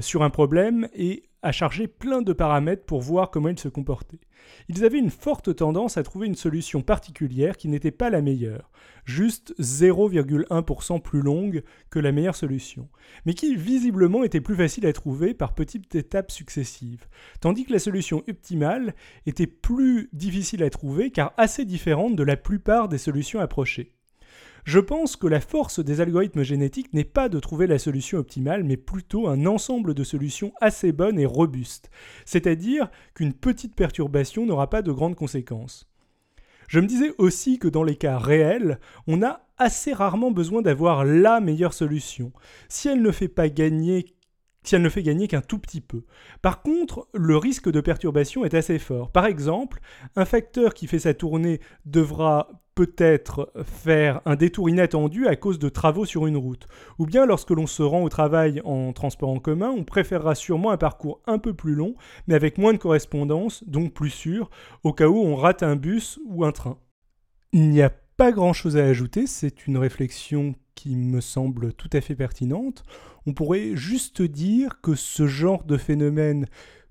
sur 0.00 0.22
un 0.22 0.30
problème 0.30 0.88
et 0.94 1.30
à 1.42 1.52
charger 1.52 1.86
plein 1.86 2.22
de 2.22 2.32
paramètres 2.32 2.84
pour 2.84 3.00
voir 3.00 3.30
comment 3.30 3.48
ils 3.48 3.58
se 3.58 3.68
comportaient. 3.68 4.20
Ils 4.68 4.84
avaient 4.84 4.98
une 4.98 5.10
forte 5.10 5.54
tendance 5.54 5.96
à 5.96 6.02
trouver 6.02 6.26
une 6.26 6.34
solution 6.34 6.82
particulière 6.82 7.56
qui 7.56 7.68
n'était 7.68 7.90
pas 7.90 8.10
la 8.10 8.20
meilleure, 8.20 8.70
juste 9.04 9.54
0,1% 9.58 11.00
plus 11.00 11.22
longue 11.22 11.62
que 11.90 11.98
la 11.98 12.12
meilleure 12.12 12.36
solution, 12.36 12.88
mais 13.24 13.34
qui 13.34 13.56
visiblement 13.56 14.22
était 14.22 14.40
plus 14.40 14.56
facile 14.56 14.86
à 14.86 14.92
trouver 14.92 15.34
par 15.34 15.54
petites 15.54 15.94
étapes 15.94 16.30
successives, 16.30 17.06
tandis 17.40 17.64
que 17.64 17.72
la 17.72 17.78
solution 17.78 18.22
optimale 18.28 18.94
était 19.26 19.46
plus 19.46 20.08
difficile 20.12 20.62
à 20.62 20.70
trouver 20.70 21.10
car 21.10 21.32
assez 21.36 21.64
différente 21.64 22.16
de 22.16 22.22
la 22.22 22.36
plupart 22.36 22.88
des 22.88 22.98
solutions 22.98 23.40
approchées. 23.40 23.92
Je 24.64 24.78
pense 24.78 25.16
que 25.16 25.26
la 25.26 25.40
force 25.40 25.80
des 25.80 26.00
algorithmes 26.00 26.42
génétiques 26.42 26.92
n'est 26.92 27.04
pas 27.04 27.28
de 27.28 27.40
trouver 27.40 27.66
la 27.66 27.78
solution 27.78 28.18
optimale, 28.18 28.62
mais 28.62 28.76
plutôt 28.76 29.26
un 29.26 29.46
ensemble 29.46 29.94
de 29.94 30.04
solutions 30.04 30.52
assez 30.60 30.92
bonnes 30.92 31.18
et 31.18 31.26
robustes, 31.26 31.90
c'est-à-dire 32.26 32.90
qu'une 33.14 33.32
petite 33.32 33.74
perturbation 33.74 34.44
n'aura 34.44 34.68
pas 34.68 34.82
de 34.82 34.92
grandes 34.92 35.16
conséquences. 35.16 35.90
Je 36.68 36.78
me 36.78 36.86
disais 36.86 37.12
aussi 37.18 37.58
que 37.58 37.68
dans 37.68 37.82
les 37.82 37.96
cas 37.96 38.18
réels, 38.18 38.78
on 39.08 39.22
a 39.22 39.48
assez 39.58 39.92
rarement 39.92 40.30
besoin 40.30 40.62
d'avoir 40.62 41.04
la 41.04 41.40
meilleure 41.40 41.74
solution. 41.74 42.32
Si 42.68 42.88
elle 42.88 43.02
ne 43.02 43.10
fait 43.10 43.28
pas 43.28 43.48
gagner 43.48 44.06
si 44.62 44.74
elle 44.74 44.82
ne 44.82 44.88
fait 44.88 45.02
gagner 45.02 45.28
qu'un 45.28 45.40
tout 45.40 45.58
petit 45.58 45.80
peu. 45.80 46.04
Par 46.42 46.62
contre, 46.62 47.08
le 47.14 47.36
risque 47.36 47.70
de 47.70 47.80
perturbation 47.80 48.44
est 48.44 48.54
assez 48.54 48.78
fort. 48.78 49.10
Par 49.10 49.26
exemple, 49.26 49.80
un 50.16 50.24
facteur 50.24 50.74
qui 50.74 50.86
fait 50.86 50.98
sa 50.98 51.14
tournée 51.14 51.60
devra 51.84 52.48
peut-être 52.74 53.52
faire 53.64 54.20
un 54.24 54.36
détour 54.36 54.70
inattendu 54.70 55.26
à 55.26 55.36
cause 55.36 55.58
de 55.58 55.68
travaux 55.68 56.04
sur 56.04 56.26
une 56.26 56.36
route. 56.36 56.66
Ou 56.98 57.06
bien 57.06 57.26
lorsque 57.26 57.50
l'on 57.50 57.66
se 57.66 57.82
rend 57.82 58.02
au 58.02 58.08
travail 58.08 58.62
en 58.64 58.92
transport 58.92 59.30
en 59.30 59.38
commun, 59.38 59.70
on 59.70 59.84
préférera 59.84 60.34
sûrement 60.34 60.70
un 60.70 60.76
parcours 60.76 61.20
un 61.26 61.38
peu 61.38 61.52
plus 61.52 61.74
long, 61.74 61.94
mais 62.26 62.34
avec 62.34 62.58
moins 62.58 62.72
de 62.72 62.78
correspondance, 62.78 63.64
donc 63.66 63.92
plus 63.92 64.10
sûr, 64.10 64.50
au 64.82 64.92
cas 64.92 65.08
où 65.08 65.18
on 65.18 65.36
rate 65.36 65.62
un 65.62 65.76
bus 65.76 66.18
ou 66.26 66.44
un 66.44 66.52
train. 66.52 66.78
Il 67.52 67.68
n'y 67.68 67.82
a 67.82 67.92
pas 68.20 68.32
grand-chose 68.32 68.76
à 68.76 68.84
ajouter, 68.84 69.26
c'est 69.26 69.66
une 69.66 69.78
réflexion 69.78 70.54
qui 70.74 70.94
me 70.94 71.22
semble 71.22 71.72
tout 71.72 71.88
à 71.94 72.02
fait 72.02 72.14
pertinente. 72.14 72.82
On 73.24 73.32
pourrait 73.32 73.76
juste 73.76 74.20
dire 74.20 74.82
que 74.82 74.94
ce 74.94 75.26
genre 75.26 75.64
de 75.64 75.78
phénomène 75.78 76.44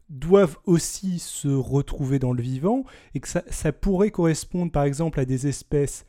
doivent 0.09 0.57
aussi 0.65 1.19
se 1.19 1.47
retrouver 1.47 2.17
dans 2.17 2.33
le 2.33 2.41
vivant 2.41 2.83
et 3.13 3.19
que 3.19 3.27
ça, 3.27 3.71
pourrait 3.71 4.09
correspondre 4.09 4.71
par 4.71 4.85
exemple 4.85 5.19
à 5.19 5.25
des 5.25 5.45
espèces 5.45 6.07